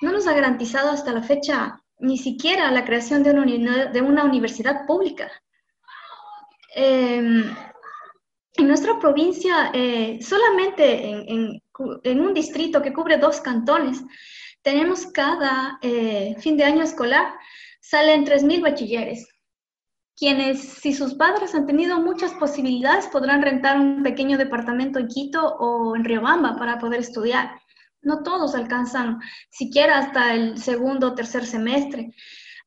[0.02, 4.24] no nos ha garantizado hasta la fecha ni siquiera la creación de una, de una
[4.24, 5.32] universidad pública.
[6.80, 7.44] Em,
[8.54, 11.60] en nuestra provincia, eh, solamente en,
[12.04, 14.04] en, un distrito que cubre dos cantones,
[14.62, 17.34] tenemos cada eh, fin de año escolar,
[17.82, 19.28] salen 3.000 bachilleres
[20.18, 25.56] quienes, si sus padres han tenido muchas posibilidades, podrán rentar un pequeño departamento en Quito
[25.60, 27.52] o en Riobamba para poder estudiar.
[28.02, 29.20] No todos alcanzan
[29.52, 32.12] siquiera hasta el segundo o tercer semestre.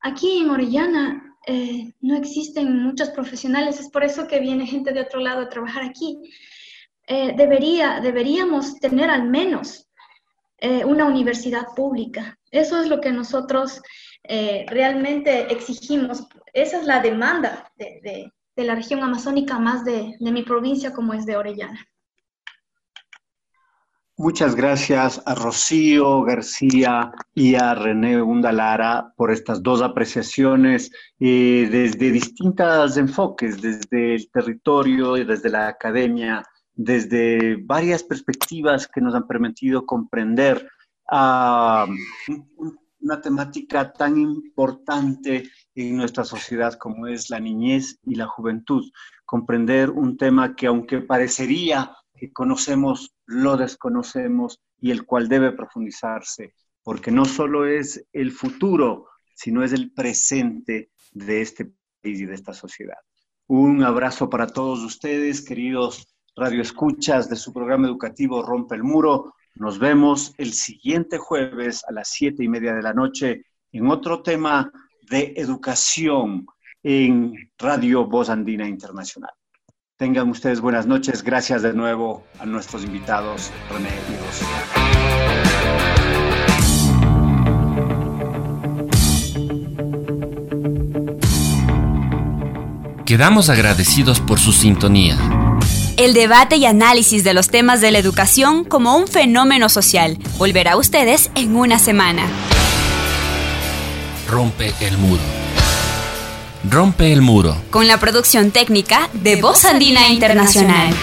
[0.01, 5.01] Aquí en Orellana eh, no existen muchos profesionales, es por eso que viene gente de
[5.01, 6.18] otro lado a trabajar aquí.
[7.07, 9.88] Eh, debería, deberíamos tener al menos
[10.59, 12.38] eh, una universidad pública.
[12.51, 13.80] Eso es lo que nosotros
[14.68, 21.14] realmente exigimos esa es la demanda de, la región amazónica más de, mi provincia como
[21.14, 21.86] es de Orellana.
[24.23, 32.11] Muchas gracias a Rocío García y a René Undalara por estas dos apreciaciones eh, desde
[32.11, 36.45] distintos enfoques, desde el territorio y desde la academia,
[36.75, 40.68] desde varias perspectivas que nos han permitido comprender
[41.11, 41.87] a
[43.01, 48.85] una temática tan importante en nuestra sociedad como es la niñez y la juventud.
[49.25, 51.91] Comprender un tema que aunque parecería
[52.21, 59.09] que conocemos, lo desconocemos y el cual debe profundizarse, porque no solo es el futuro,
[59.35, 61.64] sino es el presente de este
[62.03, 62.99] país y de esta sociedad.
[63.47, 69.35] Un abrazo para todos ustedes, queridos radioescuchas de su programa educativo Rompe el Muro.
[69.55, 74.23] Nos vemos el siguiente jueves a las siete y media de la noche en otro
[74.23, 74.71] tema
[75.11, 76.47] de educación
[76.83, 79.33] en Radio Voz Andina Internacional.
[80.01, 81.22] Tengan ustedes buenas noches.
[81.22, 84.12] Gracias de nuevo a nuestros invitados, René y
[93.05, 95.18] Quedamos agradecidos por su sintonía
[95.98, 100.16] el debate y análisis de los temas de la educación como un fenómeno social.
[100.38, 102.22] Volverá a ustedes en una semana.
[104.26, 105.39] Rompe el muro.
[106.71, 107.57] Rompe el muro.
[107.71, 110.95] Con la producción técnica de Voz Andina Internacional.